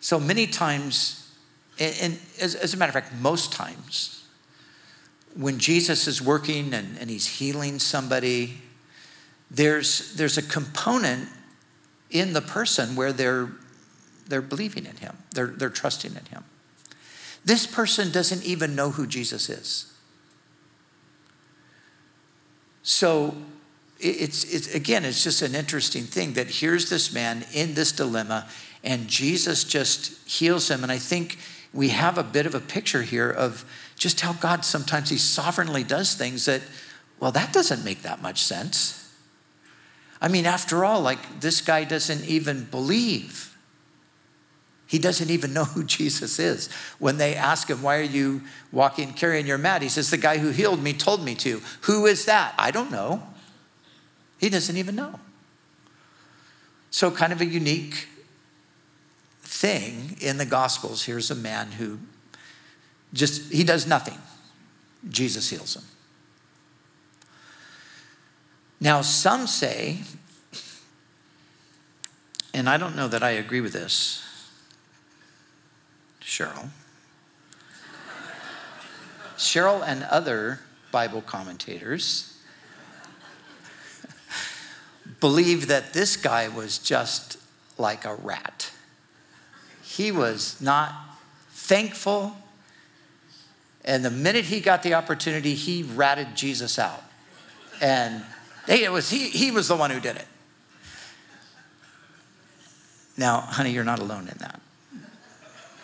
So 0.00 0.18
many 0.18 0.46
times, 0.46 1.30
and 1.78 2.18
as, 2.40 2.54
as, 2.54 2.72
a 2.72 2.76
matter 2.76 2.90
of 2.90 2.94
fact, 2.94 3.14
most 3.20 3.52
times, 3.52 4.26
when 5.34 5.58
Jesus 5.58 6.06
is 6.06 6.22
working 6.22 6.72
and, 6.72 6.96
and 6.98 7.10
he's 7.10 7.26
healing 7.26 7.78
somebody, 7.78 8.58
there's, 9.50 10.14
there's 10.14 10.38
a 10.38 10.42
component 10.42 11.28
in 12.10 12.32
the 12.32 12.40
person 12.40 12.96
where 12.96 13.12
they're, 13.12 13.48
they're 14.26 14.42
believing 14.42 14.86
in 14.86 14.96
him, 14.96 15.16
they're, 15.34 15.46
they're 15.46 15.70
trusting 15.70 16.12
in 16.12 16.24
him. 16.26 16.44
This 17.44 17.66
person 17.66 18.10
doesn't 18.10 18.44
even 18.44 18.74
know 18.74 18.90
who 18.90 19.06
Jesus 19.06 19.48
is. 19.48 19.92
So 22.82 23.36
it's, 24.00 24.44
it's 24.44 24.74
again, 24.74 25.04
it's 25.04 25.22
just 25.22 25.42
an 25.42 25.54
interesting 25.54 26.04
thing 26.04 26.34
that 26.34 26.48
here's 26.48 26.88
this 26.88 27.12
man 27.12 27.44
in 27.52 27.74
this 27.74 27.92
dilemma, 27.92 28.48
and 28.82 29.08
Jesus 29.08 29.64
just 29.64 30.26
heals 30.28 30.70
him. 30.70 30.82
And 30.82 30.92
I 30.92 30.98
think 30.98 31.38
we 31.72 31.88
have 31.88 32.16
a 32.16 32.22
bit 32.22 32.46
of 32.46 32.54
a 32.54 32.60
picture 32.60 33.02
here 33.02 33.30
of 33.30 33.64
just 33.96 34.20
how 34.20 34.32
God 34.32 34.64
sometimes 34.64 35.10
He 35.10 35.18
sovereignly 35.18 35.84
does 35.84 36.14
things 36.14 36.44
that, 36.46 36.62
well, 37.20 37.32
that 37.32 37.52
doesn't 37.52 37.84
make 37.84 38.02
that 38.02 38.22
much 38.22 38.42
sense. 38.42 39.07
I 40.20 40.28
mean, 40.28 40.46
after 40.46 40.84
all, 40.84 41.00
like 41.00 41.40
this 41.40 41.60
guy 41.60 41.84
doesn't 41.84 42.24
even 42.24 42.64
believe. 42.64 43.56
He 44.86 44.98
doesn't 44.98 45.30
even 45.30 45.52
know 45.52 45.64
who 45.64 45.84
Jesus 45.98 46.38
is. 46.38 46.68
When 46.98 47.18
they 47.18 47.34
ask 47.34 47.68
him, 47.68 47.82
Why 47.82 47.98
are 47.98 48.02
you 48.02 48.42
walking 48.72 49.12
carrying 49.12 49.46
your 49.46 49.58
mat? 49.58 49.82
He 49.82 49.88
says, 49.88 50.10
The 50.10 50.16
guy 50.16 50.38
who 50.38 50.50
healed 50.50 50.82
me 50.82 50.92
told 50.92 51.24
me 51.24 51.34
to. 51.36 51.60
Who 51.82 52.06
is 52.06 52.24
that? 52.24 52.54
I 52.58 52.70
don't 52.70 52.90
know. 52.90 53.22
He 54.38 54.48
doesn't 54.48 54.76
even 54.76 54.94
know. 54.94 55.20
So, 56.90 57.10
kind 57.10 57.32
of 57.32 57.40
a 57.40 57.46
unique 57.46 58.08
thing 59.42 60.16
in 60.20 60.38
the 60.38 60.46
Gospels. 60.46 61.04
Here's 61.04 61.30
a 61.30 61.34
man 61.34 61.72
who 61.72 61.98
just, 63.12 63.52
he 63.52 63.64
does 63.64 63.86
nothing. 63.86 64.18
Jesus 65.08 65.50
heals 65.50 65.76
him. 65.76 65.84
Now, 68.80 69.00
some 69.00 69.46
say, 69.46 69.98
and 72.54 72.68
I 72.68 72.76
don't 72.76 72.94
know 72.94 73.08
that 73.08 73.22
I 73.22 73.30
agree 73.30 73.60
with 73.60 73.72
this, 73.72 74.24
Cheryl. 76.22 76.68
Cheryl 79.36 79.82
and 79.84 80.04
other 80.04 80.60
Bible 80.92 81.22
commentators 81.22 82.36
believe 85.20 85.66
that 85.66 85.92
this 85.92 86.16
guy 86.16 86.48
was 86.48 86.78
just 86.78 87.36
like 87.78 88.04
a 88.04 88.14
rat. 88.14 88.70
He 89.82 90.12
was 90.12 90.60
not 90.60 90.94
thankful, 91.50 92.36
and 93.84 94.04
the 94.04 94.10
minute 94.10 94.44
he 94.44 94.60
got 94.60 94.82
the 94.84 94.94
opportunity, 94.94 95.54
he 95.54 95.82
ratted 95.82 96.36
Jesus 96.36 96.78
out. 96.78 97.02
And 97.80 98.24
it 98.74 98.92
was, 98.92 99.10
he, 99.10 99.28
he 99.30 99.50
was 99.50 99.68
the 99.68 99.76
one 99.76 99.90
who 99.90 100.00
did 100.00 100.16
it. 100.16 100.26
Now, 103.16 103.40
honey, 103.40 103.72
you're 103.72 103.84
not 103.84 103.98
alone 103.98 104.28
in 104.28 104.38
that. 104.38 104.60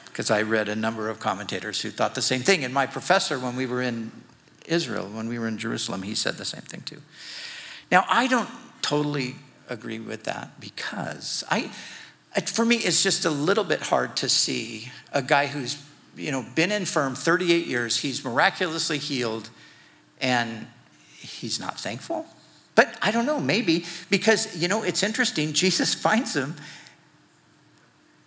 Because 0.06 0.30
I 0.30 0.42
read 0.42 0.68
a 0.68 0.76
number 0.76 1.08
of 1.08 1.18
commentators 1.18 1.80
who 1.80 1.90
thought 1.90 2.14
the 2.14 2.22
same 2.22 2.42
thing. 2.42 2.64
And 2.64 2.72
my 2.72 2.86
professor, 2.86 3.38
when 3.38 3.56
we 3.56 3.66
were 3.66 3.82
in 3.82 4.12
Israel, 4.66 5.08
when 5.08 5.28
we 5.28 5.38
were 5.38 5.48
in 5.48 5.58
Jerusalem, 5.58 6.02
he 6.02 6.14
said 6.14 6.36
the 6.36 6.44
same 6.44 6.62
thing 6.62 6.82
too. 6.82 7.02
Now, 7.90 8.04
I 8.08 8.28
don't 8.28 8.48
totally 8.82 9.34
agree 9.68 9.98
with 9.98 10.24
that 10.24 10.60
because 10.60 11.42
I, 11.50 11.70
for 12.46 12.64
me, 12.64 12.76
it's 12.76 13.02
just 13.02 13.24
a 13.24 13.30
little 13.30 13.64
bit 13.64 13.82
hard 13.82 14.16
to 14.18 14.28
see 14.28 14.92
a 15.12 15.22
guy 15.22 15.46
who's 15.46 15.82
you 16.16 16.30
know 16.30 16.44
been 16.54 16.70
infirm 16.70 17.14
38 17.14 17.66
years, 17.66 17.98
he's 17.98 18.24
miraculously 18.24 18.98
healed, 18.98 19.50
and 20.20 20.66
he's 21.18 21.58
not 21.58 21.78
thankful. 21.78 22.26
But 22.74 22.96
I 23.00 23.10
don't 23.10 23.26
know, 23.26 23.40
maybe, 23.40 23.84
because, 24.10 24.56
you 24.56 24.68
know, 24.68 24.82
it's 24.82 25.02
interesting. 25.02 25.52
Jesus 25.52 25.94
finds 26.06 26.34
him 26.34 26.56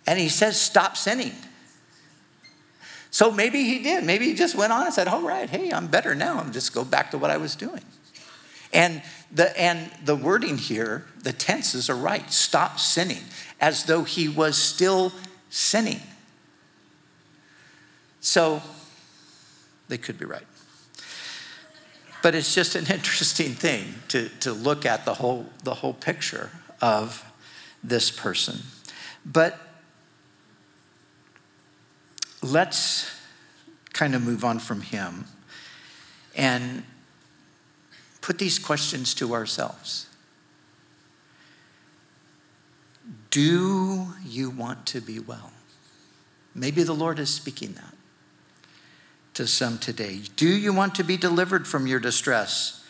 and 0.06 0.18
he 0.18 0.28
says, 0.28 0.58
Stop 0.58 0.96
sinning. 0.96 1.32
So 3.10 3.30
maybe 3.30 3.64
he 3.64 3.82
did. 3.82 4.04
Maybe 4.04 4.26
he 4.26 4.34
just 4.34 4.54
went 4.54 4.72
on 4.72 4.86
and 4.86 4.94
said, 4.94 5.06
All 5.08 5.22
right, 5.22 5.48
hey, 5.48 5.70
I'm 5.70 5.86
better 5.86 6.14
now. 6.14 6.38
I'm 6.38 6.52
just 6.52 6.72
go 6.72 6.84
back 6.84 7.10
to 7.10 7.18
what 7.18 7.30
I 7.30 7.36
was 7.36 7.56
doing. 7.56 7.82
And 8.72 9.02
the, 9.32 9.58
and 9.60 9.90
the 10.04 10.16
wording 10.16 10.58
here, 10.58 11.04
the 11.22 11.32
tenses 11.32 11.90
are 11.90 11.96
right. 11.96 12.30
Stop 12.32 12.78
sinning, 12.78 13.22
as 13.60 13.84
though 13.84 14.04
he 14.04 14.28
was 14.28 14.56
still 14.56 15.12
sinning. 15.50 16.00
So 18.20 18.62
they 19.88 19.98
could 19.98 20.18
be 20.18 20.24
right. 20.24 20.47
But 22.22 22.34
it's 22.34 22.54
just 22.54 22.74
an 22.74 22.86
interesting 22.92 23.52
thing 23.52 23.94
to, 24.08 24.28
to 24.40 24.52
look 24.52 24.84
at 24.84 25.04
the 25.04 25.14
whole, 25.14 25.46
the 25.64 25.74
whole 25.74 25.94
picture 25.94 26.50
of 26.80 27.24
this 27.82 28.10
person. 28.10 28.60
But 29.24 29.58
let's 32.42 33.14
kind 33.92 34.14
of 34.14 34.22
move 34.22 34.44
on 34.44 34.58
from 34.58 34.80
him 34.80 35.24
and 36.36 36.84
put 38.20 38.38
these 38.38 38.58
questions 38.58 39.14
to 39.14 39.34
ourselves. 39.34 40.06
Do 43.30 44.08
you 44.24 44.50
want 44.50 44.86
to 44.86 45.00
be 45.00 45.18
well? 45.18 45.52
Maybe 46.54 46.82
the 46.82 46.94
Lord 46.94 47.18
is 47.18 47.32
speaking 47.32 47.72
that 47.72 47.94
to 49.38 49.46
some 49.46 49.78
today. 49.78 50.20
Do 50.34 50.48
you 50.48 50.72
want 50.72 50.96
to 50.96 51.04
be 51.04 51.16
delivered 51.16 51.68
from 51.68 51.86
your 51.86 52.00
distress? 52.00 52.84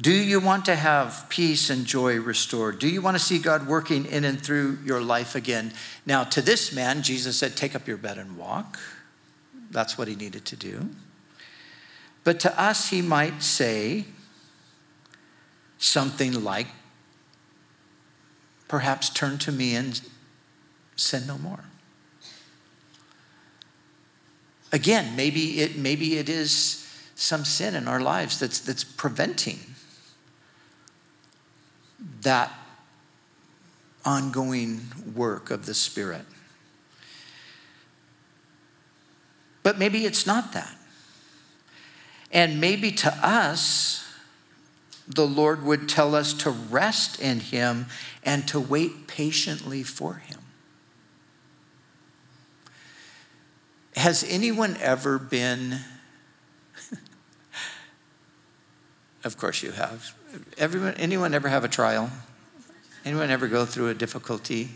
Do 0.00 0.10
you 0.10 0.40
want 0.40 0.64
to 0.64 0.74
have 0.74 1.26
peace 1.28 1.68
and 1.68 1.84
joy 1.84 2.18
restored? 2.20 2.78
Do 2.78 2.88
you 2.88 3.02
want 3.02 3.16
to 3.18 3.22
see 3.22 3.38
God 3.38 3.66
working 3.66 4.06
in 4.06 4.24
and 4.24 4.40
through 4.40 4.78
your 4.82 5.02
life 5.02 5.34
again? 5.34 5.74
Now, 6.06 6.24
to 6.24 6.40
this 6.40 6.74
man, 6.74 7.02
Jesus 7.02 7.36
said, 7.36 7.54
Take 7.54 7.74
up 7.74 7.86
your 7.86 7.98
bed 7.98 8.16
and 8.16 8.38
walk. 8.38 8.78
That's 9.70 9.98
what 9.98 10.08
he 10.08 10.16
needed 10.16 10.46
to 10.46 10.56
do. 10.56 10.88
But 12.24 12.40
to 12.40 12.58
us, 12.58 12.88
he 12.88 13.02
might 13.02 13.42
say 13.42 14.06
something 15.76 16.42
like, 16.42 16.68
Perhaps 18.68 19.10
turn 19.10 19.36
to 19.38 19.52
me 19.52 19.74
and 19.74 20.00
sin 20.96 21.26
no 21.26 21.36
more. 21.36 21.64
Again, 24.72 25.16
maybe 25.16 25.60
it, 25.60 25.76
maybe 25.76 26.18
it 26.18 26.28
is 26.28 26.84
some 27.14 27.44
sin 27.44 27.74
in 27.74 27.88
our 27.88 28.00
lives 28.00 28.38
that's, 28.38 28.60
that's 28.60 28.84
preventing 28.84 29.58
that 32.22 32.52
ongoing 34.04 34.80
work 35.14 35.50
of 35.50 35.66
the 35.66 35.74
Spirit. 35.74 36.24
But 39.62 39.78
maybe 39.78 40.06
it's 40.06 40.26
not 40.26 40.52
that. 40.52 40.76
And 42.30 42.60
maybe 42.60 42.90
to 42.92 43.12
us, 43.22 44.04
the 45.06 45.26
Lord 45.26 45.64
would 45.64 45.88
tell 45.88 46.14
us 46.14 46.34
to 46.34 46.50
rest 46.50 47.20
in 47.20 47.40
Him 47.40 47.86
and 48.22 48.46
to 48.48 48.60
wait 48.60 49.06
patiently 49.06 49.82
for 49.82 50.14
Him. 50.14 50.38
Has 53.98 54.22
anyone 54.22 54.76
ever 54.80 55.18
been, 55.18 55.80
of 59.24 59.36
course 59.36 59.60
you 59.60 59.72
have, 59.72 60.14
Everyone, 60.56 60.94
anyone 60.94 61.34
ever 61.34 61.48
have 61.48 61.64
a 61.64 61.68
trial? 61.68 62.08
Anyone 63.04 63.30
ever 63.30 63.48
go 63.48 63.64
through 63.64 63.88
a 63.88 63.94
difficulty? 63.94 64.68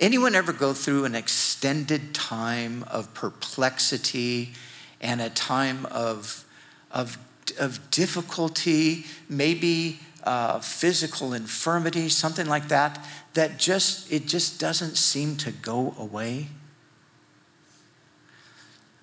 Anyone 0.00 0.34
ever 0.34 0.52
go 0.52 0.72
through 0.72 1.04
an 1.04 1.14
extended 1.14 2.16
time 2.16 2.84
of 2.90 3.14
perplexity 3.14 4.54
and 5.00 5.20
a 5.20 5.30
time 5.30 5.86
of, 5.86 6.44
of, 6.90 7.18
of 7.60 7.92
difficulty, 7.92 9.06
maybe 9.28 10.00
uh, 10.24 10.58
physical 10.58 11.32
infirmity, 11.32 12.08
something 12.08 12.48
like 12.48 12.66
that, 12.66 13.06
that 13.34 13.56
just, 13.56 14.10
it 14.10 14.26
just 14.26 14.58
doesn't 14.58 14.96
seem 14.96 15.36
to 15.36 15.52
go 15.52 15.94
away? 15.96 16.48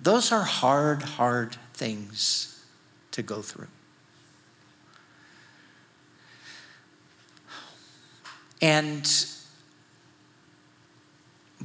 Those 0.04 0.34
are 0.34 0.44
hard, 0.44 1.02
hard 1.02 1.56
things 1.74 2.62
to 3.12 3.22
go 3.22 3.42
through. 3.42 3.70
And 8.62 9.10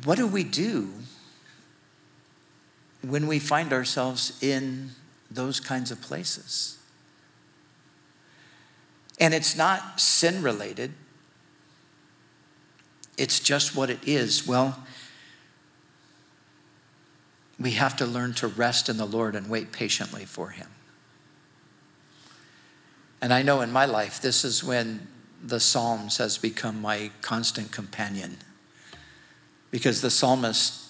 what 0.05 0.19
do 0.19 0.27
we 0.29 0.45
do 0.45 0.93
when 3.03 3.27
we 3.27 3.41
find 3.41 3.73
ourselves 3.73 4.39
in 4.41 4.91
those 5.29 5.59
kinds 5.59 5.91
of 5.91 6.01
places? 6.01 6.79
And 9.19 9.35
it's 9.35 9.57
not 9.57 10.01
sin 10.01 10.45
related, 10.45 10.93
it's 13.17 13.41
just 13.41 13.75
what 13.75 13.91
it 13.91 13.99
is. 14.07 14.47
Well, 14.47 14.87
we 17.59 17.73
have 17.73 17.97
to 17.97 18.07
learn 18.07 18.35
to 18.35 18.47
rest 18.47 18.89
in 18.89 18.97
the 18.97 19.05
Lord 19.05 19.35
and 19.35 19.49
wait 19.49 19.73
patiently 19.73 20.25
for 20.25 20.51
Him. 20.51 20.69
And 23.21 23.33
I 23.35 23.43
know 23.43 23.61
in 23.61 23.73
my 23.73 23.85
life, 23.85 24.21
this 24.21 24.45
is 24.45 24.63
when 24.63 25.09
the 25.43 25.61
Psalms 25.61 26.19
has 26.19 26.39
become 26.39 26.81
my 26.81 27.11
constant 27.21 27.73
companion. 27.73 28.39
Because 29.71 30.01
the 30.01 30.11
psalmist, 30.11 30.89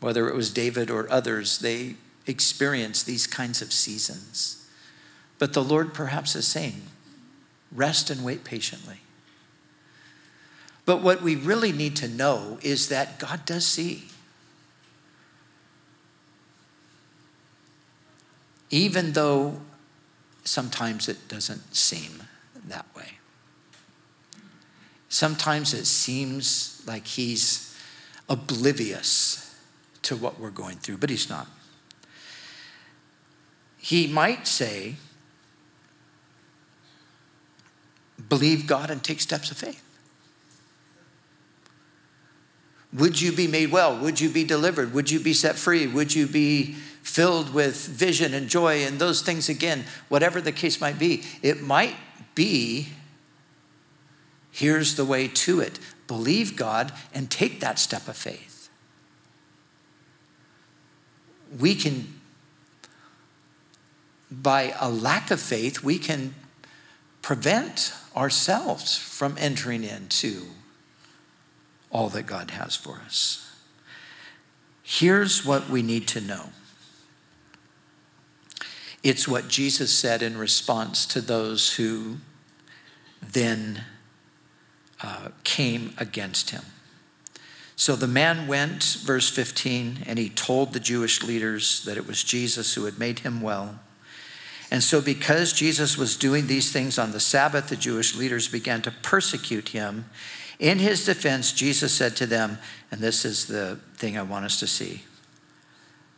whether 0.00 0.28
it 0.28 0.34
was 0.34 0.50
David 0.50 0.90
or 0.90 1.10
others, 1.10 1.58
they 1.58 1.96
experience 2.26 3.02
these 3.02 3.26
kinds 3.26 3.62
of 3.62 3.72
seasons. 3.72 4.66
But 5.38 5.52
the 5.52 5.62
Lord 5.62 5.94
perhaps 5.94 6.34
is 6.34 6.46
saying, 6.46 6.82
rest 7.70 8.10
and 8.10 8.24
wait 8.24 8.44
patiently. 8.44 9.00
But 10.84 11.02
what 11.02 11.20
we 11.20 11.36
really 11.36 11.72
need 11.72 11.96
to 11.96 12.08
know 12.08 12.58
is 12.62 12.88
that 12.88 13.18
God 13.18 13.44
does 13.44 13.66
see. 13.66 14.04
Even 18.70 19.12
though 19.12 19.60
sometimes 20.44 21.08
it 21.08 21.28
doesn't 21.28 21.74
seem 21.74 22.22
that 22.66 22.86
way. 22.96 23.18
Sometimes 25.08 25.72
it 25.72 25.86
seems 25.86 26.82
like 26.86 27.06
he's 27.06 27.76
oblivious 28.28 29.54
to 30.02 30.16
what 30.16 30.38
we're 30.38 30.50
going 30.50 30.76
through, 30.76 30.98
but 30.98 31.10
he's 31.10 31.28
not. 31.28 31.46
He 33.78 34.06
might 34.06 34.46
say, 34.46 34.96
believe 38.28 38.66
God 38.66 38.90
and 38.90 39.02
take 39.02 39.20
steps 39.20 39.50
of 39.50 39.56
faith. 39.56 39.82
Would 42.92 43.20
you 43.20 43.30
be 43.32 43.46
made 43.46 43.70
well? 43.70 43.98
Would 43.98 44.20
you 44.20 44.28
be 44.28 44.44
delivered? 44.44 44.92
Would 44.94 45.10
you 45.10 45.20
be 45.20 45.32
set 45.32 45.56
free? 45.56 45.86
Would 45.86 46.14
you 46.14 46.26
be 46.26 46.76
filled 47.06 47.54
with 47.54 47.86
vision 47.86 48.34
and 48.34 48.48
joy 48.48 48.84
and 48.84 48.98
those 48.98 49.22
things 49.22 49.48
again? 49.48 49.84
Whatever 50.08 50.40
the 50.40 50.52
case 50.52 50.80
might 50.80 50.98
be, 50.98 51.22
it 51.42 51.62
might 51.62 51.96
be 52.34 52.88
Here's 54.56 54.94
the 54.94 55.04
way 55.04 55.28
to 55.28 55.60
it 55.60 55.78
believe 56.06 56.56
God 56.56 56.90
and 57.12 57.30
take 57.30 57.60
that 57.60 57.78
step 57.78 58.08
of 58.08 58.16
faith. 58.16 58.70
We 61.60 61.74
can, 61.74 62.20
by 64.30 64.74
a 64.80 64.88
lack 64.88 65.30
of 65.30 65.42
faith, 65.42 65.82
we 65.82 65.98
can 65.98 66.34
prevent 67.20 67.92
ourselves 68.16 68.96
from 68.96 69.36
entering 69.38 69.84
into 69.84 70.46
all 71.90 72.08
that 72.08 72.24
God 72.24 72.52
has 72.52 72.74
for 72.74 73.02
us. 73.04 73.54
Here's 74.82 75.44
what 75.44 75.68
we 75.68 75.82
need 75.82 76.08
to 76.08 76.20
know. 76.22 76.48
It's 79.06 79.28
what 79.28 79.46
Jesus 79.46 79.96
said 79.96 80.20
in 80.20 80.36
response 80.36 81.06
to 81.06 81.20
those 81.20 81.74
who 81.74 82.16
then 83.22 83.84
uh, 85.00 85.28
came 85.44 85.94
against 85.96 86.50
him. 86.50 86.64
So 87.76 87.94
the 87.94 88.08
man 88.08 88.48
went, 88.48 88.82
verse 89.04 89.30
15, 89.30 89.98
and 90.06 90.18
he 90.18 90.28
told 90.28 90.72
the 90.72 90.80
Jewish 90.80 91.22
leaders 91.22 91.84
that 91.84 91.96
it 91.96 92.08
was 92.08 92.24
Jesus 92.24 92.74
who 92.74 92.84
had 92.84 92.98
made 92.98 93.20
him 93.20 93.40
well. 93.40 93.78
And 94.72 94.82
so, 94.82 95.00
because 95.00 95.52
Jesus 95.52 95.96
was 95.96 96.16
doing 96.16 96.48
these 96.48 96.72
things 96.72 96.98
on 96.98 97.12
the 97.12 97.20
Sabbath, 97.20 97.68
the 97.68 97.76
Jewish 97.76 98.16
leaders 98.16 98.48
began 98.48 98.82
to 98.82 98.90
persecute 98.90 99.68
him. 99.68 100.06
In 100.58 100.80
his 100.80 101.04
defense, 101.04 101.52
Jesus 101.52 101.92
said 101.92 102.16
to 102.16 102.26
them, 102.26 102.58
and 102.90 103.00
this 103.00 103.24
is 103.24 103.46
the 103.46 103.78
thing 103.94 104.18
I 104.18 104.22
want 104.22 104.46
us 104.46 104.58
to 104.58 104.66
see 104.66 105.04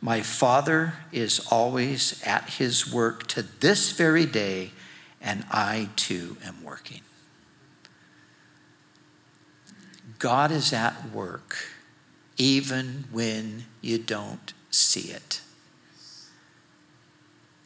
My 0.01 0.21
Father 0.21 0.93
is 1.11 1.45
always 1.51 2.21
at 2.25 2.51
his 2.51 2.91
work 2.91 3.27
to 3.27 3.41
this 3.41 3.91
very 3.91 4.25
day, 4.25 4.71
and 5.21 5.45
I 5.51 5.89
too 5.95 6.37
am 6.43 6.63
working. 6.63 7.01
God 10.19 10.51
is 10.51 10.73
at 10.73 11.11
work 11.11 11.57
even 12.37 13.05
when 13.11 13.65
you 13.81 13.97
don't 13.97 14.53
see 14.71 15.11
it. 15.11 15.41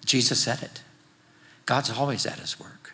Jesus 0.05 0.43
said 0.43 0.61
it. 0.61 0.81
God's 1.65 1.91
always 1.91 2.25
at 2.25 2.39
his 2.39 2.59
work. 2.59 2.93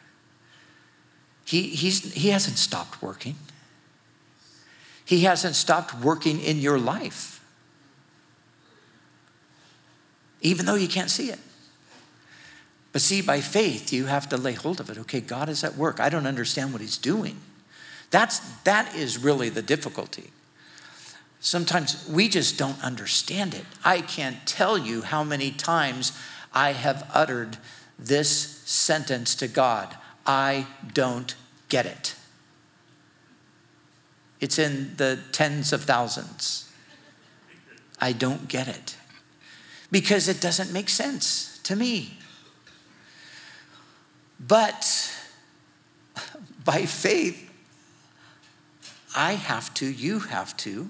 He, 1.46 1.64
he's, 1.70 2.14
he 2.14 2.30
hasn't 2.30 2.58
stopped 2.58 3.02
working. 3.02 3.36
He 5.04 5.22
hasn't 5.22 5.56
stopped 5.56 5.96
working 5.96 6.40
in 6.40 6.60
your 6.60 6.78
life, 6.78 7.39
even 10.42 10.66
though 10.66 10.76
you 10.76 10.88
can't 10.88 11.10
see 11.10 11.30
it. 11.30 11.40
But 12.92 13.02
see, 13.02 13.22
by 13.22 13.42
faith, 13.42 13.94
you 13.94 14.06
have 14.08 14.28
to 14.30 14.38
lay 14.38 14.54
hold 14.54 14.80
of 14.80 14.90
it. 14.90 14.98
Okay, 15.00 15.22
God 15.22 15.50
is 15.50 15.64
at 15.64 15.76
work. 15.76 16.00
I 16.00 16.10
don't 16.10 16.26
understand 16.26 16.72
what 16.72 16.82
He's 16.82 16.98
doing. 16.98 17.38
That's, 18.10 18.40
that 18.64 18.96
is 18.96 19.18
really 19.18 19.50
the 19.50 19.62
difficulty. 19.62 20.32
Sometimes 21.40 22.08
we 22.10 22.28
just 22.28 22.58
don't 22.58 22.84
understand 22.84 23.54
it. 23.54 23.66
I 23.86 24.02
can't 24.02 24.46
tell 24.46 24.78
you 24.78 25.04
how 25.04 25.24
many 25.24 25.52
times 25.52 26.18
I 26.54 26.74
have 26.74 27.10
uttered 27.14 27.58
this 27.98 28.30
sentence 28.66 29.36
to 29.36 29.48
God 29.48 29.96
I 30.26 30.68
don't 30.94 31.34
get 31.70 31.88
it. 31.88 32.16
It's 34.40 34.60
in 34.60 34.96
the 34.98 35.20
tens 35.32 35.74
of 35.74 35.86
thousands. 35.86 36.72
I 38.00 38.12
don't 38.12 38.48
get 38.48 38.68
it 38.68 38.96
because 39.92 40.28
it 40.28 40.40
doesn't 40.40 40.72
make 40.72 40.90
sense 40.90 41.60
to 41.64 41.76
me. 41.76 42.18
But 44.40 45.14
by 46.64 46.86
faith, 46.86 47.50
I 49.16 49.34
have 49.34 49.74
to, 49.76 49.88
you 49.88 50.20
have 50.20 50.56
to, 50.58 50.90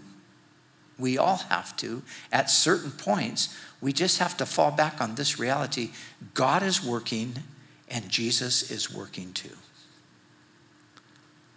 we 0.97 1.18
all 1.18 1.38
have 1.38 1.76
to, 1.78 2.04
at 2.32 2.50
certain 2.50 2.91
points, 2.91 3.58
we 3.82 3.93
just 3.93 4.20
have 4.20 4.36
to 4.38 4.45
fall 4.45 4.72
back 4.72 5.00
on 5.02 5.16
this 5.16 5.39
reality 5.39 5.91
God 6.34 6.64
is 6.64 6.84
working 6.84 7.36
and 7.88 8.10
Jesus 8.10 8.70
is 8.70 8.93
working 8.93 9.34
too. 9.34 9.56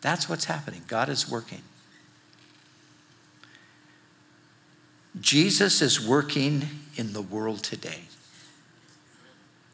That's 0.00 0.28
what's 0.28 0.46
happening. 0.46 0.82
God 0.86 1.08
is 1.08 1.30
working. 1.30 1.62
Jesus 5.20 5.82
is 5.82 6.04
working 6.04 6.68
in 6.96 7.12
the 7.12 7.22
world 7.22 7.62
today. 7.62 8.00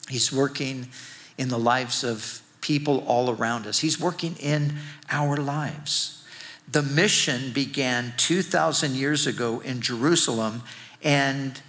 He's 0.09 0.33
working 0.33 0.89
in 1.37 1.49
the 1.49 1.59
lives 1.59 2.03
of 2.03 2.43
people 2.61 3.05
all 3.07 3.31
around 3.31 3.67
us. 3.67 3.79
He's 3.79 4.01
working 4.01 4.37
in 4.37 4.75
our 5.11 5.37
lives. 5.37 6.25
The 6.71 6.83
mission 6.83 7.53
began 7.53 8.13
2,000 8.17 8.95
years 8.95 9.27
ago 9.27 9.61
in 9.61 9.81
Jerusalem 9.81 10.63
and 11.03 11.61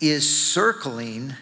is 0.00 0.28
circling 0.28 1.34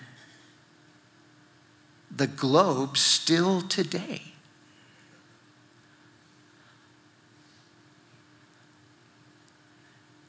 the 2.14 2.26
globe 2.26 2.97
still 2.97 3.62
today. 3.62 4.22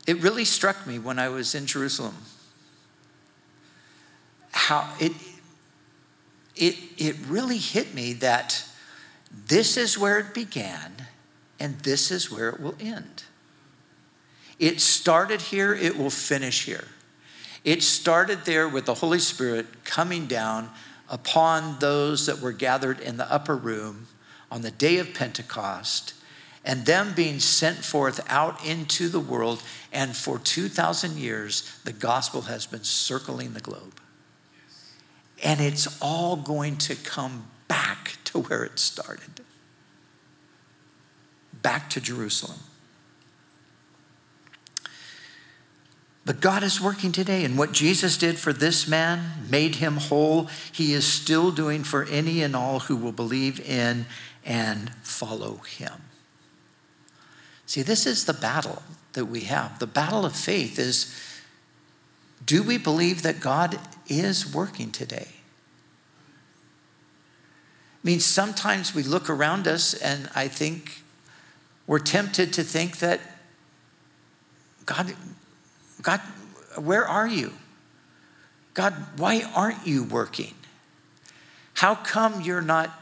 It 0.09 0.23
really 0.23 0.43
struck 0.43 0.87
me 0.87 0.97
when 0.97 1.19
I 1.19 1.29
was 1.29 1.53
in 1.53 1.67
Jerusalem 1.67 2.15
how 4.49 4.91
it, 4.99 5.11
it, 6.55 6.77
it 6.97 7.15
really 7.27 7.59
hit 7.59 7.93
me 7.93 8.13
that 8.13 8.65
this 9.31 9.77
is 9.77 9.99
where 9.99 10.17
it 10.17 10.33
began 10.33 11.05
and 11.59 11.77
this 11.81 12.09
is 12.09 12.31
where 12.31 12.49
it 12.49 12.59
will 12.59 12.73
end. 12.79 13.25
It 14.57 14.81
started 14.81 15.41
here, 15.41 15.75
it 15.75 15.95
will 15.95 16.09
finish 16.09 16.65
here. 16.65 16.87
It 17.63 17.83
started 17.83 18.45
there 18.45 18.67
with 18.67 18.87
the 18.87 18.95
Holy 18.95 19.19
Spirit 19.19 19.83
coming 19.83 20.25
down 20.25 20.71
upon 21.07 21.77
those 21.77 22.25
that 22.25 22.39
were 22.39 22.51
gathered 22.51 22.99
in 22.99 23.17
the 23.17 23.31
upper 23.31 23.55
room 23.55 24.07
on 24.49 24.63
the 24.63 24.71
day 24.71 24.97
of 24.97 25.13
Pentecost 25.13 26.15
and 26.65 26.85
them 26.85 27.13
being 27.15 27.39
sent 27.39 27.77
forth 27.77 28.19
out 28.29 28.65
into 28.65 29.09
the 29.09 29.19
world. 29.19 29.63
And 29.91 30.15
for 30.15 30.37
2,000 30.37 31.17
years, 31.17 31.79
the 31.85 31.93
gospel 31.93 32.41
has 32.43 32.65
been 32.65 32.83
circling 32.83 33.53
the 33.53 33.59
globe. 33.59 33.99
And 35.43 35.61
it's 35.61 35.97
all 36.01 36.35
going 36.35 36.77
to 36.77 36.95
come 36.95 37.47
back 37.67 38.17
to 38.25 38.39
where 38.39 38.63
it 38.63 38.77
started 38.77 39.41
back 41.61 41.89
to 41.91 42.01
Jerusalem. 42.01 42.59
But 46.25 46.41
God 46.41 46.61
is 46.63 46.79
working 46.79 47.11
today, 47.11 47.43
and 47.43 47.57
what 47.57 47.71
Jesus 47.71 48.17
did 48.17 48.37
for 48.37 48.53
this 48.53 48.87
man 48.87 49.47
made 49.49 49.75
him 49.75 49.97
whole. 49.97 50.47
He 50.71 50.93
is 50.93 51.05
still 51.05 51.51
doing 51.51 51.83
for 51.83 52.03
any 52.05 52.43
and 52.43 52.55
all 52.55 52.81
who 52.81 52.95
will 52.95 53.11
believe 53.11 53.59
in 53.59 54.05
and 54.45 54.91
follow 55.01 55.55
him. 55.57 56.08
See, 57.69 57.83
this 57.83 58.07
is 58.07 58.25
the 58.25 58.33
battle 58.33 58.81
that 59.13 59.25
we 59.25 59.41
have. 59.41 59.77
The 59.77 59.85
battle 59.85 60.25
of 60.25 60.35
faith 60.35 60.79
is 60.79 61.15
do 62.43 62.63
we 62.63 62.79
believe 62.79 63.21
that 63.21 63.41
God 63.41 63.77
is 64.07 64.51
working 64.51 64.89
today? 64.89 65.27
I 67.93 68.01
mean, 68.01 68.21
sometimes 68.21 68.95
we 68.95 69.03
look 69.03 69.29
around 69.29 69.67
us 69.67 69.93
and 69.93 70.31
I 70.33 70.47
think 70.47 71.03
we're 71.85 71.99
tempted 71.99 72.53
to 72.53 72.63
think 72.63 72.97
that 72.99 73.19
God, 74.87 75.13
God, 76.01 76.21
where 76.75 77.07
are 77.07 77.27
you? 77.27 77.53
God, 78.73 78.95
why 79.15 79.43
aren't 79.55 79.85
you 79.85 80.03
working? 80.05 80.55
How 81.75 81.93
come 81.93 82.41
you're 82.41 82.61
not 82.61 82.99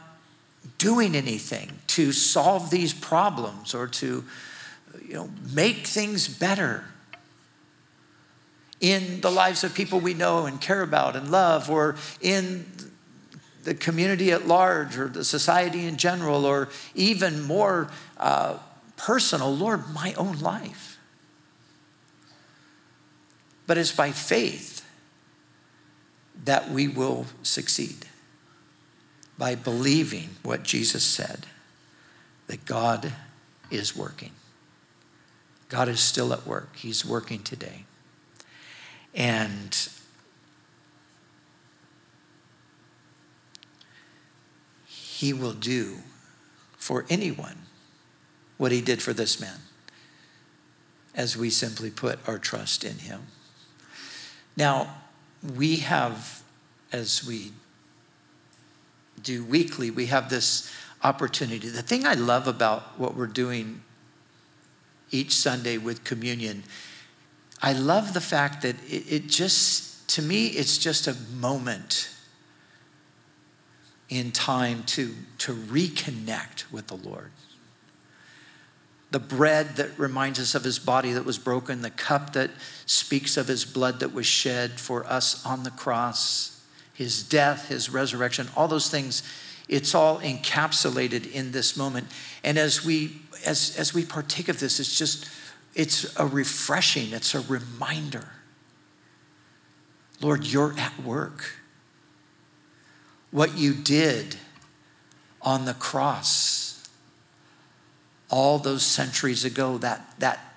doing 0.77 1.15
anything 1.15 1.79
to 1.87 2.11
solve 2.11 2.69
these 2.69 2.93
problems 2.93 3.73
or 3.73 3.87
to 3.87 4.25
you 5.07 5.13
know, 5.13 5.29
make 5.53 5.87
things 5.87 6.27
better 6.27 6.83
in 8.79 9.21
the 9.21 9.31
lives 9.31 9.63
of 9.63 9.73
people 9.73 9.99
we 9.99 10.13
know 10.13 10.45
and 10.45 10.61
care 10.61 10.81
about 10.81 11.15
and 11.15 11.31
love 11.31 11.69
or 11.69 11.95
in 12.21 12.65
the 13.63 13.73
community 13.73 14.31
at 14.31 14.47
large 14.47 14.97
or 14.97 15.07
the 15.09 15.25
society 15.25 15.85
in 15.85 15.97
general, 15.97 16.45
or 16.45 16.69
even 16.95 17.41
more 17.41 17.89
uh, 18.17 18.57
personal, 18.95 19.53
Lord, 19.53 19.93
my 19.93 20.13
own 20.13 20.39
life. 20.39 20.97
But 23.65 23.77
it's 23.77 23.91
by 23.91 24.11
faith 24.11 24.85
that 26.45 26.69
we 26.69 26.87
will 26.87 27.25
succeed, 27.43 28.05
by 29.37 29.55
believing 29.55 30.29
what 30.43 30.63
Jesus 30.63 31.03
said, 31.03 31.45
that 32.47 32.63
God 32.63 33.11
is 33.69 33.97
working. 33.97 34.31
God 35.69 35.89
is 35.89 35.99
still 35.99 36.33
at 36.33 36.47
work, 36.47 36.75
He's 36.75 37.05
working 37.05 37.43
today. 37.43 37.85
And 39.13 39.75
he 45.17 45.33
will 45.33 45.53
do 45.53 45.97
for 46.77 47.03
anyone 47.09 47.57
what 48.57 48.71
he 48.71 48.81
did 48.81 49.01
for 49.01 49.13
this 49.13 49.41
man 49.41 49.61
as 51.15 51.35
we 51.35 51.49
simply 51.49 51.89
put 51.89 52.19
our 52.27 52.37
trust 52.37 52.83
in 52.83 52.99
him. 52.99 53.23
Now, 54.55 54.97
we 55.41 55.77
have, 55.77 56.43
as 56.91 57.25
we 57.25 57.51
do 59.23 59.43
weekly, 59.43 59.89
we 59.89 60.05
have 60.05 60.29
this 60.29 60.71
opportunity. 61.03 61.67
The 61.67 61.81
thing 61.81 62.05
I 62.05 62.13
love 62.13 62.47
about 62.47 62.99
what 62.99 63.15
we're 63.15 63.25
doing 63.25 63.81
each 65.11 65.33
Sunday 65.33 65.77
with 65.77 66.03
communion, 66.03 66.63
I 67.61 67.73
love 67.73 68.13
the 68.13 68.21
fact 68.21 68.61
that 68.61 68.75
it, 68.87 69.11
it 69.11 69.27
just, 69.27 70.07
to 70.09 70.21
me, 70.21 70.47
it's 70.47 70.77
just 70.77 71.07
a 71.07 71.15
moment 71.35 72.09
in 74.09 74.31
time 74.31 74.83
to, 74.83 75.13
to 75.39 75.53
reconnect 75.53 76.71
with 76.71 76.87
the 76.87 76.95
Lord. 76.95 77.31
The 79.11 79.19
bread 79.19 79.77
that 79.77 79.97
reminds 79.97 80.39
us 80.39 80.53
of 80.53 80.63
his 80.63 80.79
body 80.79 81.13
that 81.13 81.25
was 81.25 81.37
broken, 81.37 81.81
the 81.81 81.89
cup 81.89 82.33
that 82.33 82.51
speaks 82.85 83.37
of 83.37 83.47
his 83.47 83.65
blood 83.65 83.99
that 84.01 84.13
was 84.13 84.25
shed 84.25 84.79
for 84.79 85.05
us 85.05 85.45
on 85.45 85.63
the 85.63 85.71
cross, 85.71 86.63
his 86.93 87.23
death, 87.23 87.69
his 87.69 87.89
resurrection, 87.89 88.47
all 88.55 88.67
those 88.67 88.89
things, 88.89 89.23
it's 89.69 89.93
all 89.93 90.19
encapsulated 90.19 91.31
in 91.31 91.51
this 91.51 91.75
moment. 91.75 92.07
And 92.43 92.57
as 92.57 92.85
we 92.85 93.21
as, 93.45 93.75
as 93.77 93.93
we 93.93 94.05
partake 94.05 94.49
of 94.49 94.59
this, 94.59 94.79
it's 94.79 94.97
just, 94.97 95.29
it's 95.75 96.17
a 96.19 96.25
refreshing, 96.25 97.13
it's 97.13 97.35
a 97.35 97.41
reminder. 97.41 98.29
Lord, 100.21 100.45
you're 100.45 100.73
at 100.77 100.99
work 101.01 101.51
what 103.31 103.57
you 103.57 103.73
did 103.73 104.37
on 105.41 105.65
the 105.65 105.73
cross 105.73 106.67
all 108.29 108.59
those 108.59 108.83
centuries 108.83 109.45
ago, 109.45 109.77
that, 109.77 110.13
that, 110.19 110.53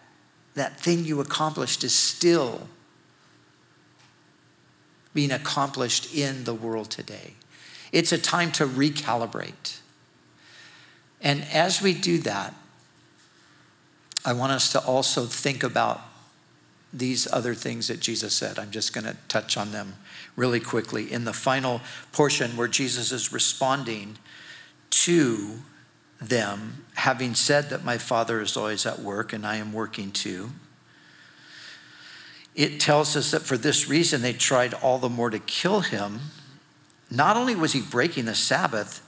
that 0.55 0.81
thing 0.81 1.05
you 1.05 1.21
accomplished 1.21 1.85
is 1.85 1.95
still 1.95 2.69
being 5.15 5.31
accomplished 5.31 6.15
in 6.15 6.45
the 6.45 6.55
world 6.55 6.91
today. 6.91 7.35
It's 7.93 8.13
a 8.13 8.19
time 8.19 8.53
to 8.53 8.67
recalibrate. 8.67 9.79
And 11.21 11.45
as 11.53 11.83
we 11.83 11.95
do 11.95 12.19
that, 12.19 12.55
I 14.25 14.33
want 14.33 14.53
us 14.53 14.73
to 14.73 14.85
also 14.85 15.25
think 15.25 15.63
about 15.63 16.01
these 16.93 17.31
other 17.33 17.55
things 17.55 17.89
that 17.89 18.01
Jesus 18.01 18.35
said. 18.35 18.59
I'm 18.59 18.71
just 18.71 18.93
going 18.93 19.05
to 19.05 19.17
touch 19.29 19.57
on 19.57 19.73
them 19.73 19.95
really 20.37 20.61
quickly. 20.61 21.13
In 21.13 21.25
the 21.25 21.33
final 21.33 21.81
portion 22.13 22.57
where 22.57 22.69
Jesus 22.69 23.13
is 23.13 23.33
responding 23.33 24.19
to 24.91 25.61
them, 26.21 26.85
having 26.95 27.35
said 27.35 27.71
that 27.71 27.85
my 27.85 27.97
Father 27.97 28.41
is 28.41 28.57
always 28.57 28.85
at 28.87 28.99
work 28.99 29.33
and 29.33 29.47
I 29.47 29.57
am 29.57 29.73
working 29.73 30.11
too, 30.11 30.51
it 32.55 32.81
tells 32.81 33.17
us 33.17 33.31
that 33.31 33.43
for 33.43 33.57
this 33.57 33.89
reason 33.89 34.23
they 34.23 34.33
tried 34.33 34.75
all 34.75 34.99
the 34.99 35.09
more 35.09 35.31
to 35.31 35.39
kill 35.39 35.81
him. 35.81 36.21
Not 37.11 37.37
only 37.37 37.55
was 37.55 37.73
he 37.73 37.81
breaking 37.81 38.25
the 38.25 38.35
Sabbath, 38.35 39.07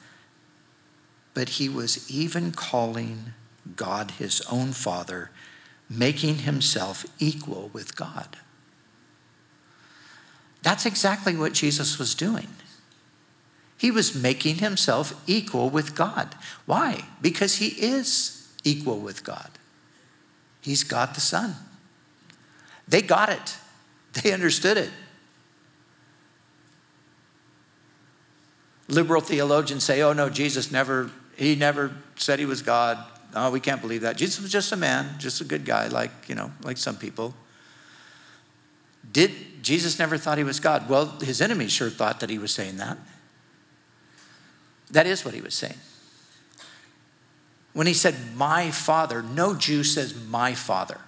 but 1.34 1.50
he 1.50 1.68
was 1.68 2.10
even 2.10 2.52
calling 2.52 3.32
God 3.76 4.12
his 4.12 4.40
own 4.50 4.72
Father, 4.72 5.30
making 5.88 6.38
himself 6.38 7.04
equal 7.18 7.70
with 7.72 7.96
God. 7.96 8.36
That's 10.62 10.86
exactly 10.86 11.36
what 11.36 11.52
Jesus 11.52 11.98
was 11.98 12.14
doing. 12.14 12.48
He 13.76 13.90
was 13.90 14.14
making 14.14 14.56
himself 14.56 15.20
equal 15.26 15.68
with 15.68 15.94
God. 15.94 16.36
Why? 16.66 17.04
Because 17.20 17.56
he 17.56 17.68
is 17.68 18.48
equal 18.62 18.98
with 18.98 19.24
God. 19.24 19.50
He's 20.60 20.84
God 20.84 21.14
the 21.14 21.20
Son. 21.20 21.56
They 22.86 23.02
got 23.02 23.28
it, 23.28 23.56
they 24.12 24.32
understood 24.32 24.76
it. 24.76 24.90
Liberal 28.88 29.20
theologians 29.20 29.84
say, 29.84 30.02
oh 30.02 30.12
no, 30.12 30.28
Jesus 30.28 30.70
never, 30.70 31.10
he 31.36 31.56
never 31.56 31.92
said 32.16 32.38
he 32.38 32.44
was 32.44 32.62
God. 32.62 32.98
Oh, 33.34 33.50
we 33.50 33.60
can't 33.60 33.80
believe 33.80 34.02
that. 34.02 34.16
Jesus 34.16 34.40
was 34.40 34.52
just 34.52 34.72
a 34.72 34.76
man, 34.76 35.18
just 35.18 35.40
a 35.40 35.44
good 35.44 35.64
guy, 35.64 35.88
like, 35.88 36.10
you 36.28 36.34
know, 36.34 36.52
like 36.62 36.76
some 36.76 36.96
people. 36.96 37.34
Did 39.10 39.32
Jesus 39.62 39.98
never 39.98 40.18
thought 40.18 40.38
he 40.38 40.44
was 40.44 40.60
God? 40.60 40.88
Well, 40.88 41.18
his 41.20 41.40
enemies 41.40 41.72
sure 41.72 41.90
thought 41.90 42.20
that 42.20 42.30
he 42.30 42.38
was 42.38 42.52
saying 42.52 42.76
that. 42.76 42.98
That 44.90 45.06
is 45.06 45.24
what 45.24 45.34
he 45.34 45.40
was 45.40 45.54
saying. 45.54 45.78
When 47.72 47.86
he 47.86 47.94
said, 47.94 48.14
My 48.36 48.70
Father, 48.70 49.22
no 49.22 49.54
Jew 49.54 49.82
says, 49.82 50.14
My 50.14 50.54
Father. 50.54 51.00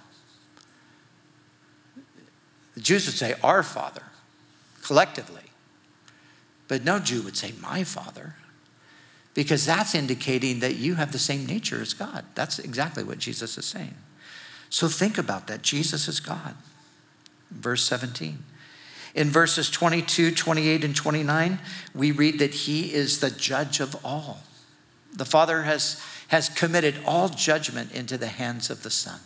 The 2.75 2.81
Jews 2.81 3.07
would 3.07 3.15
say, 3.15 3.35
Our 3.43 3.63
Father, 3.63 4.03
collectively. 4.83 5.43
But 6.67 6.85
no 6.85 6.99
Jew 6.99 7.23
would 7.23 7.37
say, 7.37 7.53
My 7.61 7.85
Father, 7.85 8.37
because 9.35 9.67
that's 9.67 9.95
indicating 9.95 10.61
that 10.61 10.77
you 10.77 10.95
have 10.95 11.13
the 11.13 11.19
same 11.19 11.45
nature 11.45 11.83
as 11.83 11.93
God. 11.93 12.25
That's 12.35 12.59
exactly 12.59 13.03
what 13.03 13.19
Jesus 13.19 13.59
is 13.59 13.67
saying. 13.67 13.95
So 14.71 14.89
think 14.89 15.19
about 15.19 15.49
that. 15.49 15.63
Jesus 15.63 16.09
is 16.09 16.21
God. 16.21 16.55
Verse 17.51 17.85
17. 17.85 18.39
In 19.15 19.31
verses 19.31 19.71
22, 19.71 20.33
28, 20.33 20.85
and 20.85 20.97
29, 20.97 21.59
we 21.95 22.11
read 22.11 22.39
that 22.39 22.55
he 22.55 22.93
is 22.93 23.21
the 23.21 23.31
judge 23.31 23.79
of 23.81 23.97
all. 24.05 24.41
The 25.13 25.25
Father 25.25 25.63
has, 25.63 26.03
has 26.29 26.49
committed 26.49 26.97
all 27.07 27.29
judgment 27.29 27.93
into 27.93 28.19
the 28.19 28.27
hands 28.27 28.71
of 28.71 28.83
the 28.83 28.91
Son. 28.91 29.21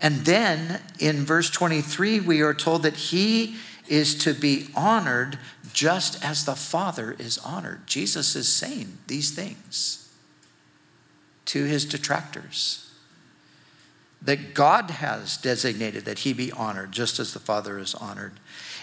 And 0.00 0.24
then 0.24 0.80
in 0.98 1.24
verse 1.24 1.50
23, 1.50 2.20
we 2.20 2.40
are 2.40 2.54
told 2.54 2.82
that 2.82 2.96
he 2.96 3.56
is 3.90 4.14
to 4.16 4.34
be 4.34 4.68
honored 4.74 5.38
just 5.72 6.22
as 6.24 6.44
the 6.44 6.54
Father 6.54 7.14
is 7.18 7.38
honored. 7.38 7.86
Jesus 7.86 8.36
is 8.36 8.48
saying 8.48 8.98
these 9.06 9.30
things 9.30 10.08
to 11.46 11.64
his 11.64 11.84
detractors 11.84 12.90
that 14.20 14.54
God 14.54 14.90
has 14.90 15.36
designated 15.36 16.04
that 16.04 16.20
he 16.20 16.32
be 16.32 16.50
honored 16.52 16.92
just 16.92 17.18
as 17.18 17.32
the 17.32 17.38
Father 17.38 17.78
is 17.78 17.94
honored. 17.94 18.32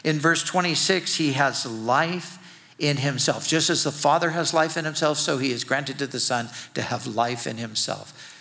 In 0.03 0.19
verse 0.19 0.43
26, 0.43 1.15
he 1.15 1.33
has 1.33 1.65
life 1.65 2.39
in 2.79 2.97
himself. 2.97 3.47
Just 3.47 3.69
as 3.69 3.83
the 3.83 3.91
Father 3.91 4.31
has 4.31 4.53
life 4.53 4.77
in 4.77 4.85
himself, 4.85 5.17
so 5.17 5.37
he 5.37 5.51
is 5.51 5.63
granted 5.63 5.99
to 5.99 6.07
the 6.07 6.19
Son 6.19 6.49
to 6.73 6.81
have 6.81 7.07
life 7.07 7.47
in 7.47 7.57
himself. 7.57 8.34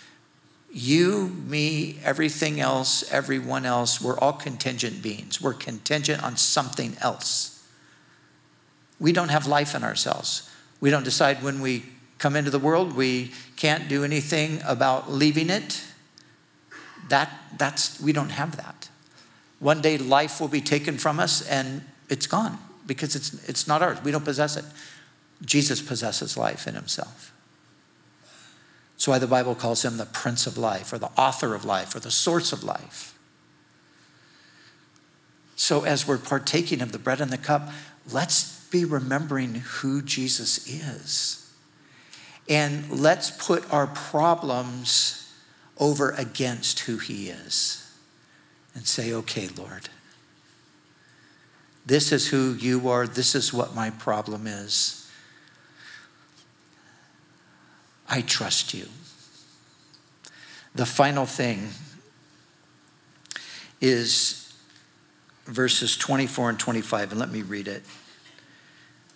You, 0.77 1.29
me, 1.47 1.99
everything 2.03 2.59
else, 2.59 3.09
everyone 3.09 3.65
else, 3.65 4.01
we're 4.01 4.19
all 4.19 4.33
contingent 4.33 5.01
beings. 5.01 5.39
We're 5.39 5.53
contingent 5.53 6.21
on 6.21 6.35
something 6.35 6.97
else. 6.99 7.65
We 8.99 9.13
don't 9.13 9.29
have 9.29 9.47
life 9.47 9.73
in 9.73 9.85
ourselves. 9.85 10.51
We 10.81 10.89
don't 10.89 11.05
decide 11.05 11.41
when 11.41 11.61
we 11.61 11.85
come 12.17 12.35
into 12.35 12.51
the 12.51 12.59
world, 12.59 12.93
we 12.93 13.31
can't 13.55 13.87
do 13.87 14.03
anything 14.03 14.59
about 14.65 15.09
leaving 15.09 15.49
it. 15.49 15.81
That, 17.07 17.31
that's, 17.57 18.01
we 18.01 18.11
don't 18.11 18.31
have 18.31 18.57
that. 18.57 18.89
One 19.59 19.81
day 19.81 19.97
life 19.97 20.41
will 20.41 20.49
be 20.49 20.59
taken 20.59 20.97
from 20.97 21.21
us 21.21 21.41
and 21.47 21.85
it's 22.09 22.27
gone 22.27 22.57
because 22.85 23.15
it's, 23.15 23.47
it's 23.47 23.65
not 23.65 23.81
ours. 23.81 24.03
We 24.03 24.11
don't 24.11 24.25
possess 24.25 24.57
it. 24.57 24.65
Jesus 25.41 25.81
possesses 25.81 26.35
life 26.35 26.67
in 26.67 26.75
himself. 26.75 27.31
That's 28.95 29.07
why 29.09 29.19
the 29.19 29.27
Bible 29.27 29.55
calls 29.55 29.83
him 29.83 29.97
the 29.97 30.05
Prince 30.05 30.47
of 30.47 30.57
Life, 30.57 30.93
or 30.93 30.97
the 30.97 31.11
author 31.17 31.53
of 31.53 31.65
life, 31.65 31.93
or 31.93 31.99
the 31.99 32.11
source 32.11 32.53
of 32.53 32.63
life. 32.63 33.17
So, 35.57 35.83
as 35.83 36.07
we're 36.07 36.17
partaking 36.17 36.81
of 36.81 36.91
the 36.91 36.99
bread 36.99 37.19
and 37.19 37.31
the 37.31 37.37
cup, 37.37 37.69
let's 38.09 38.65
be 38.69 38.85
remembering 38.85 39.55
who 39.55 40.01
Jesus 40.01 40.67
is. 40.67 41.53
And 42.47 42.89
let's 42.89 43.31
put 43.31 43.71
our 43.73 43.87
problems 43.87 45.33
over 45.77 46.11
against 46.11 46.81
who 46.81 46.97
he 46.97 47.29
is 47.29 47.93
and 48.73 48.87
say, 48.87 49.11
okay, 49.11 49.47
Lord, 49.47 49.89
this 51.85 52.11
is 52.11 52.29
who 52.29 52.53
you 52.53 52.89
are, 52.89 53.07
this 53.07 53.35
is 53.35 53.53
what 53.53 53.75
my 53.75 53.89
problem 53.89 54.47
is. 54.47 55.04
I 58.07 58.21
trust 58.21 58.73
you. 58.73 58.87
The 60.73 60.85
final 60.85 61.25
thing 61.25 61.69
is 63.81 64.53
verses 65.45 65.95
24 65.97 66.49
and 66.51 66.59
25, 66.59 67.11
and 67.11 67.19
let 67.19 67.31
me 67.31 67.41
read 67.41 67.67
it. 67.67 67.83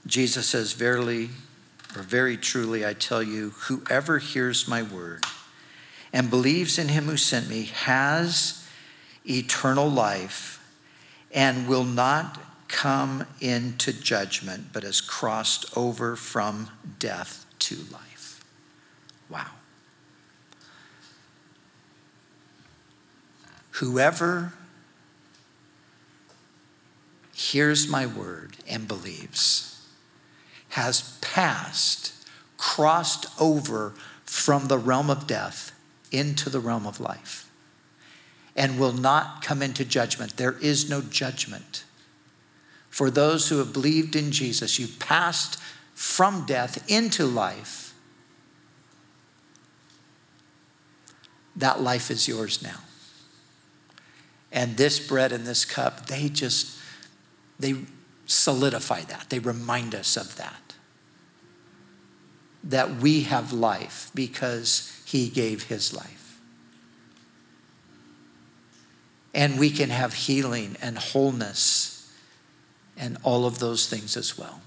Jesus 0.05 0.47
says, 0.47 0.73
Verily, 0.73 1.29
or 1.95 2.01
very 2.01 2.37
truly, 2.37 2.85
I 2.85 2.93
tell 2.93 3.21
you, 3.21 3.49
whoever 3.49 4.19
hears 4.19 4.67
my 4.67 4.83
word 4.83 5.25
and 6.13 6.29
believes 6.29 6.79
in 6.79 6.87
him 6.87 7.05
who 7.05 7.17
sent 7.17 7.49
me 7.49 7.63
has 7.65 8.67
eternal 9.25 9.89
life 9.89 10.55
and 11.31 11.67
will 11.67 11.83
not 11.83 12.39
come 12.67 13.25
into 13.41 13.91
judgment, 13.91 14.67
but 14.71 14.83
has 14.83 15.01
crossed 15.01 15.65
over 15.77 16.15
from 16.15 16.69
death 16.99 17.45
to 17.59 17.75
life. 17.91 18.08
Wow. 19.29 19.45
Whoever 23.71 24.53
hears 27.33 27.87
my 27.87 28.05
word 28.05 28.57
and 28.67 28.87
believes 28.87 29.87
has 30.69 31.17
passed, 31.21 32.13
crossed 32.57 33.25
over 33.39 33.93
from 34.25 34.67
the 34.67 34.77
realm 34.77 35.09
of 35.09 35.25
death 35.25 35.71
into 36.11 36.49
the 36.49 36.59
realm 36.59 36.85
of 36.85 36.99
life 36.99 37.49
and 38.55 38.77
will 38.77 38.91
not 38.91 39.41
come 39.41 39.61
into 39.61 39.85
judgment. 39.85 40.35
There 40.35 40.57
is 40.59 40.89
no 40.89 41.01
judgment. 41.01 41.85
For 42.89 43.09
those 43.09 43.47
who 43.47 43.59
have 43.59 43.71
believed 43.71 44.15
in 44.15 44.31
Jesus, 44.31 44.77
you've 44.77 44.99
passed 44.99 45.57
from 45.93 46.45
death 46.45 46.83
into 46.89 47.25
life 47.25 47.88
that 51.59 51.81
life 51.81 52.09
is 52.09 52.27
yours 52.27 52.63
now. 52.63 52.79
And 54.51 54.77
this 54.77 54.99
bread 54.99 55.31
and 55.31 55.45
this 55.45 55.63
cup, 55.63 56.07
they 56.07 56.29
just, 56.29 56.77
they 57.59 57.75
solidify 58.25 59.01
that. 59.01 59.27
They 59.29 59.39
remind 59.39 59.93
us 59.93 60.17
of 60.17 60.35
that. 60.37 60.73
That 62.63 62.95
we 62.95 63.21
have 63.23 63.53
life 63.53 64.09
because 64.15 65.01
he 65.05 65.29
gave 65.29 65.63
his 65.63 65.93
life. 65.93 66.39
And 69.33 69.59
we 69.59 69.69
can 69.69 69.91
have 69.91 70.13
healing 70.13 70.75
and 70.81 70.97
wholeness 70.97 72.11
and 72.97 73.17
all 73.23 73.45
of 73.45 73.59
those 73.59 73.87
things 73.87 74.17
as 74.17 74.37
well 74.37 74.61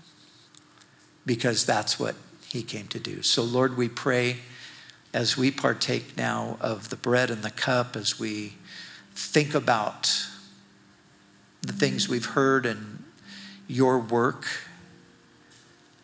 because 1.26 1.66
that's 1.66 1.98
what 1.98 2.14
he 2.48 2.62
came 2.62 2.86
to 2.88 2.98
do. 2.98 3.22
So, 3.22 3.42
Lord, 3.42 3.76
we 3.76 3.88
pray 3.88 4.38
as 5.12 5.36
we 5.36 5.50
partake 5.50 6.16
now 6.16 6.56
of 6.60 6.88
the 6.88 6.96
bread 6.96 7.30
and 7.30 7.42
the 7.42 7.50
cup, 7.50 7.96
as 7.96 8.18
we 8.18 8.54
think 9.14 9.54
about 9.54 10.26
the 11.60 11.72
things 11.72 12.08
we've 12.08 12.26
heard 12.26 12.66
and 12.66 13.04
your 13.68 13.98
work 13.98 14.46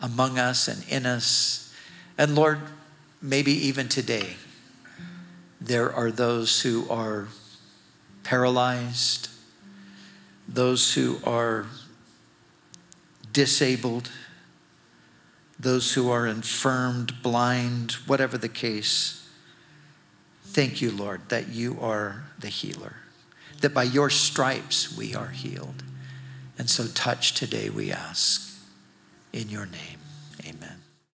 among 0.01 0.39
us 0.39 0.69
and 0.69 0.85
in 0.89 1.07
us. 1.07 1.75
And 2.17 2.35
Lord, 2.35 2.61
maybe 3.21 3.53
even 3.53 3.89
today, 3.89 4.37
there 5.61 5.93
are 5.93 6.11
those 6.11 6.63
who 6.63 6.89
are 6.89 7.29
paralyzed, 8.23 9.29
those 10.47 10.95
who 10.95 11.19
are 11.25 11.67
disabled, 13.33 14.11
those 15.59 15.95
who 15.95 16.11
are 16.11 16.27
infirmed, 16.27 17.23
blind, 17.23 17.93
whatever 18.07 18.39
the 18.39 18.49
case. 18.49 19.29
Thank 20.45 20.81
you, 20.81 20.91
Lord, 20.91 21.29
that 21.29 21.49
you 21.49 21.79
are 21.81 22.25
the 22.39 22.49
healer, 22.49 22.97
that 23.61 23.75
by 23.75 23.83
your 23.83 24.11
stripes 24.11 24.97
we 24.97 25.15
are 25.15 25.29
healed. 25.29 25.83
And 26.57 26.69
so 26.69 26.87
touch 26.87 27.35
today, 27.35 27.71
we 27.71 27.93
ask. 27.93 28.45
In 29.33 29.51
your 29.51 29.67
name. 29.67 29.98